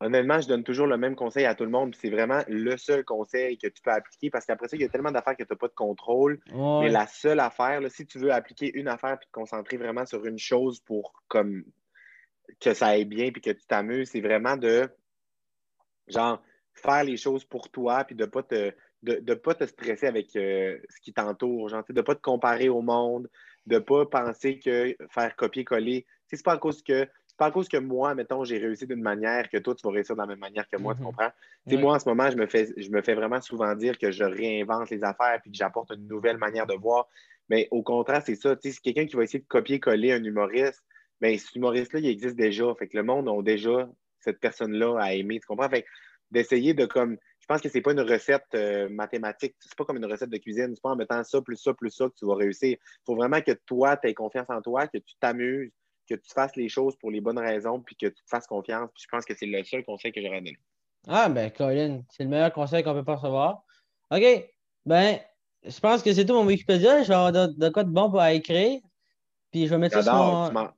Honnêtement, 0.00 0.38
je 0.42 0.48
donne 0.48 0.62
toujours 0.62 0.86
le 0.86 0.98
même 0.98 1.16
conseil 1.16 1.46
à 1.46 1.54
tout 1.54 1.64
le 1.64 1.70
monde. 1.70 1.94
C'est 1.98 2.10
vraiment 2.10 2.42
le 2.48 2.76
seul 2.76 3.02
conseil 3.02 3.56
que 3.56 3.66
tu 3.68 3.80
peux 3.80 3.90
appliquer 3.90 4.28
parce 4.28 4.44
qu'après 4.44 4.68
ça, 4.68 4.76
il 4.76 4.82
y 4.82 4.84
a 4.84 4.90
tellement 4.90 5.10
d'affaires 5.10 5.36
que 5.36 5.42
tu 5.42 5.48
n'as 5.50 5.56
pas 5.56 5.68
de 5.68 5.74
contrôle. 5.74 6.38
Mais 6.52 6.90
la 6.90 7.06
seule 7.06 7.40
affaire, 7.40 7.80
si 7.90 8.06
tu 8.06 8.18
veux 8.18 8.30
appliquer 8.30 8.70
une 8.74 8.88
affaire 8.88 9.14
et 9.14 9.24
te 9.24 9.30
concentrer 9.32 9.78
vraiment 9.78 10.04
sur 10.04 10.26
une 10.26 10.38
chose 10.38 10.80
pour 10.80 11.14
comme 11.28 11.64
que 12.60 12.74
ça 12.74 12.88
aille 12.88 13.06
bien 13.06 13.26
et 13.26 13.32
que 13.32 13.50
tu 13.50 13.66
t'amuses, 13.66 14.10
c'est 14.10 14.20
vraiment 14.20 14.58
de 14.58 14.86
genre 16.08 16.42
faire 16.74 17.04
les 17.04 17.16
choses 17.16 17.44
pour 17.44 17.70
toi 17.70 18.04
puis 18.04 18.14
de 18.14 18.24
ne 18.24 18.30
pas 18.30 18.42
te 18.42 18.74
de 19.12 19.30
ne 19.30 19.34
pas 19.34 19.54
te 19.54 19.64
stresser 19.64 20.06
avec 20.06 20.34
euh, 20.36 20.78
ce 20.88 21.00
qui 21.00 21.12
t'entoure, 21.12 21.70
de 21.70 21.92
ne 21.92 22.00
pas 22.02 22.14
te 22.14 22.22
comparer 22.22 22.68
au 22.68 22.82
monde, 22.82 23.28
de 23.66 23.76
ne 23.76 23.80
pas 23.80 24.06
penser 24.06 24.58
que 24.58 24.96
faire 25.10 25.36
copier-coller. 25.36 26.06
C'est 26.26 26.42
pas 26.42 26.54
à 26.54 26.58
cause 26.58 26.82
que 26.82 27.06
pas 27.36 27.46
à 27.46 27.50
cause 27.50 27.68
que 27.68 27.76
moi, 27.76 28.14
mettons, 28.14 28.44
j'ai 28.44 28.56
réussi 28.58 28.86
d'une 28.86 29.02
manière 29.02 29.48
que 29.50 29.58
toi, 29.58 29.74
tu 29.74 29.86
vas 29.86 29.92
réussir 29.92 30.16
de 30.16 30.20
la 30.22 30.26
même 30.26 30.38
manière 30.38 30.66
que 30.68 30.78
moi, 30.78 30.94
tu 30.94 31.02
mm-hmm. 31.02 31.04
comprends? 31.04 31.30
Moi, 31.66 31.94
en 31.94 31.98
ce 31.98 32.08
moment, 32.08 32.30
je 32.30 32.36
me, 32.36 32.46
fais, 32.46 32.72
je 32.76 32.90
me 32.90 33.02
fais 33.02 33.14
vraiment 33.14 33.42
souvent 33.42 33.74
dire 33.74 33.98
que 33.98 34.10
je 34.10 34.24
réinvente 34.24 34.88
les 34.88 35.04
affaires 35.04 35.38
puis 35.42 35.50
que 35.50 35.56
j'apporte 35.56 35.90
une 35.90 36.06
nouvelle 36.08 36.38
manière 36.38 36.66
de 36.66 36.74
voir. 36.74 37.08
Mais 37.50 37.68
au 37.70 37.82
contraire, 37.82 38.22
c'est 38.24 38.36
ça. 38.36 38.56
Si 38.58 38.80
quelqu'un 38.80 39.04
qui 39.04 39.16
va 39.16 39.24
essayer 39.24 39.40
de 39.40 39.46
copier-coller 39.46 40.12
un 40.12 40.24
humoriste, 40.24 40.82
bien, 41.20 41.36
ce 41.36 41.56
humoriste-là, 41.58 42.00
il 42.00 42.06
existe 42.06 42.36
déjà. 42.36 42.74
Fait 42.78 42.88
que 42.88 42.96
le 42.96 43.02
monde 43.02 43.28
a 43.28 43.42
déjà 43.42 43.86
cette 44.20 44.40
personne-là 44.40 44.98
à 44.98 45.12
aimer. 45.12 45.38
Tu 45.38 45.46
comprends? 45.46 45.68
Fait 45.68 45.84
d'essayer 46.30 46.74
de 46.74 46.86
comme 46.86 47.18
je 47.48 47.54
pense 47.54 47.60
que 47.60 47.68
c'est 47.68 47.80
pas 47.80 47.92
une 47.92 48.00
recette 48.00 48.42
euh, 48.56 48.88
mathématique. 48.88 49.54
C'est 49.60 49.76
pas 49.76 49.84
comme 49.84 49.98
une 49.98 50.06
recette 50.06 50.30
de 50.30 50.36
cuisine. 50.36 50.74
C'est 50.74 50.82
pas 50.82 50.90
en 50.90 50.96
mettant 50.96 51.22
ça, 51.22 51.40
plus 51.40 51.56
ça, 51.56 51.72
plus 51.74 51.90
ça 51.90 52.06
que 52.06 52.14
tu 52.18 52.26
vas 52.26 52.34
réussir. 52.34 52.70
Il 52.70 53.04
faut 53.06 53.14
vraiment 53.14 53.40
que 53.40 53.52
toi, 53.66 53.96
tu 53.96 54.08
aies 54.08 54.14
confiance 54.14 54.46
en 54.48 54.60
toi, 54.60 54.88
que 54.88 54.98
tu 54.98 55.14
t'amuses, 55.20 55.70
que 56.10 56.16
tu 56.16 56.28
fasses 56.34 56.56
les 56.56 56.68
choses 56.68 56.96
pour 56.96 57.12
les 57.12 57.20
bonnes 57.20 57.38
raisons, 57.38 57.80
puis 57.80 57.94
que 57.94 58.06
tu 58.06 58.14
te 58.20 58.28
fasses 58.28 58.48
confiance. 58.48 58.90
Puis 58.92 59.04
je 59.04 59.08
pense 59.08 59.24
que 59.24 59.32
c'est 59.36 59.46
le 59.46 59.62
seul 59.62 59.84
conseil 59.84 60.10
que 60.10 60.20
j'aurais 60.20 60.40
donné. 60.40 60.58
Ah, 61.06 61.28
ben, 61.28 61.48
Colin, 61.52 62.02
c'est 62.10 62.24
le 62.24 62.30
meilleur 62.30 62.52
conseil 62.52 62.82
qu'on 62.82 62.94
peut 62.94 63.04
pas 63.04 63.14
recevoir. 63.14 63.62
OK. 64.10 64.50
Ben, 64.84 65.20
je 65.64 65.78
pense 65.78 66.02
que 66.02 66.12
c'est 66.12 66.26
tout 66.26 66.34
mon 66.34 66.46
Wikipédia. 66.46 67.04
Je 67.04 67.08
vais 67.08 67.14
avoir 67.14 67.30
de, 67.30 67.68
quoi 67.68 67.84
de 67.84 67.90
bon 67.90 68.10
pour 68.10 68.24
écrire. 68.24 68.80
Puis 69.52 69.66
je 69.66 69.70
vais 69.70 69.78
mettre 69.78 69.94
ça 69.94 70.02
sur 70.02 70.14
mon... 70.14 70.72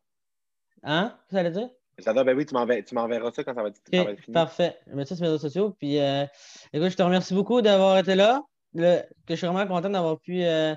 Hein? 0.82 1.18
Qu'est-ce 1.30 1.30
que 1.30 1.36
ça 1.36 1.42
veut 1.42 1.50
dire? 1.50 1.70
J'adore, 1.98 2.24
ben 2.24 2.36
oui, 2.36 2.46
tu 2.46 2.54
m'enverras 2.54 3.32
ça 3.32 3.42
quand 3.42 3.54
ça 3.54 3.62
va, 3.62 3.68
être, 3.68 3.80
fini. 3.90 4.32
Parfait. 4.32 4.76
Je 4.86 4.94
mettre 4.94 5.08
ça 5.08 5.16
sur 5.16 5.24
mes 5.24 5.30
réseaux 5.30 5.40
sociaux. 5.40 5.74
Puis, 5.78 5.98
euh, 5.98 6.24
écoute, 6.72 6.90
je 6.90 6.96
te 6.96 7.02
remercie 7.02 7.34
beaucoup 7.34 7.60
d'avoir 7.60 7.98
été 7.98 8.14
là. 8.14 8.42
que 8.76 9.04
je 9.28 9.34
suis 9.34 9.46
vraiment 9.46 9.66
content 9.66 9.90
d'avoir 9.90 10.20
pu, 10.20 10.44
euh, 10.44 10.74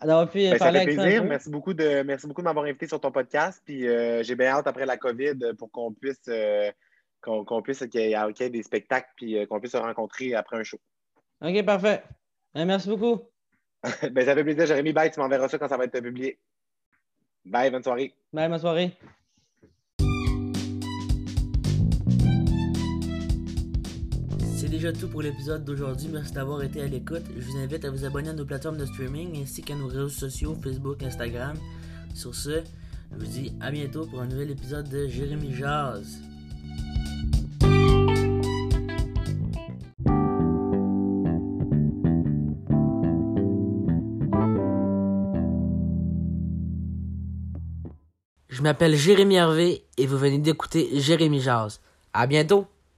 d'avoir 0.00 0.30
pu 0.30 0.38
ben, 0.38 0.58
parler 0.58 0.80
ça 0.80 0.84
fait 0.86 0.94
plaisir. 0.94 1.24
Merci 1.24 1.50
beaucoup, 1.50 1.74
de, 1.74 2.02
merci 2.02 2.26
beaucoup 2.26 2.40
de 2.40 2.46
m'avoir 2.46 2.64
invité 2.64 2.86
sur 2.86 2.98
ton 2.98 3.12
podcast. 3.12 3.62
Puis, 3.64 3.86
euh, 3.86 4.22
j'ai 4.22 4.36
bien 4.36 4.52
hâte 4.52 4.66
après 4.66 4.86
la 4.86 4.96
COVID 4.96 5.54
pour 5.58 5.70
qu'on 5.70 5.92
puisse, 5.92 6.30
qu'on, 7.20 7.62
puisse 7.62 7.86
qu'il 7.86 8.00
y, 8.00 8.14
ait 8.14 8.50
des 8.50 8.62
spectacles 8.62 9.10
puis 9.16 9.46
qu'on 9.48 9.60
puisse 9.60 9.72
se 9.72 9.76
rencontrer 9.76 10.34
après 10.34 10.56
un 10.56 10.62
show. 10.62 10.78
OK, 11.42 11.62
parfait. 11.64 12.02
Ben, 12.54 12.64
merci 12.64 12.88
beaucoup. 12.88 13.20
ben, 14.10 14.24
ça 14.24 14.34
fait 14.34 14.44
plaisir, 14.44 14.66
Jérémy. 14.66 14.94
Bye, 14.94 15.10
tu 15.10 15.20
m'enverras 15.20 15.48
ça 15.48 15.58
quand 15.58 15.68
ça 15.68 15.76
va 15.76 15.84
être 15.84 16.00
publié. 16.00 16.38
Bye, 17.44 17.70
bonne 17.70 17.82
soirée. 17.82 18.14
Bye, 18.32 18.48
bonne 18.48 18.58
soirée. 18.58 18.96
Déjà 24.70 24.92
tout 24.92 25.08
pour 25.08 25.20
l'épisode 25.20 25.64
d'aujourd'hui. 25.64 26.08
Merci 26.12 26.32
d'avoir 26.32 26.62
été 26.62 26.80
à 26.80 26.86
l'écoute. 26.86 27.24
Je 27.36 27.44
vous 27.44 27.58
invite 27.58 27.84
à 27.84 27.90
vous 27.90 28.04
abonner 28.04 28.28
à 28.28 28.32
nos 28.32 28.44
plateformes 28.44 28.76
de 28.76 28.86
streaming 28.86 29.42
ainsi 29.42 29.62
qu'à 29.62 29.74
nos 29.74 29.88
réseaux 29.88 30.08
sociaux 30.08 30.56
Facebook, 30.62 31.02
Instagram. 31.02 31.56
Sur 32.14 32.34
ce, 32.36 32.62
je 33.10 33.18
vous 33.18 33.26
dis 33.26 33.52
à 33.60 33.72
bientôt 33.72 34.06
pour 34.06 34.20
un 34.20 34.26
nouvel 34.26 34.52
épisode 34.52 34.88
de 34.88 35.08
Jérémy 35.08 35.52
Jazz. 35.54 36.20
Je 48.48 48.62
m'appelle 48.62 48.94
Jérémy 48.94 49.34
Hervé 49.34 49.84
et 49.96 50.06
vous 50.06 50.16
venez 50.16 50.38
d'écouter 50.38 50.88
Jérémy 51.00 51.40
Jazz. 51.40 51.80
À 52.12 52.28
bientôt! 52.28 52.66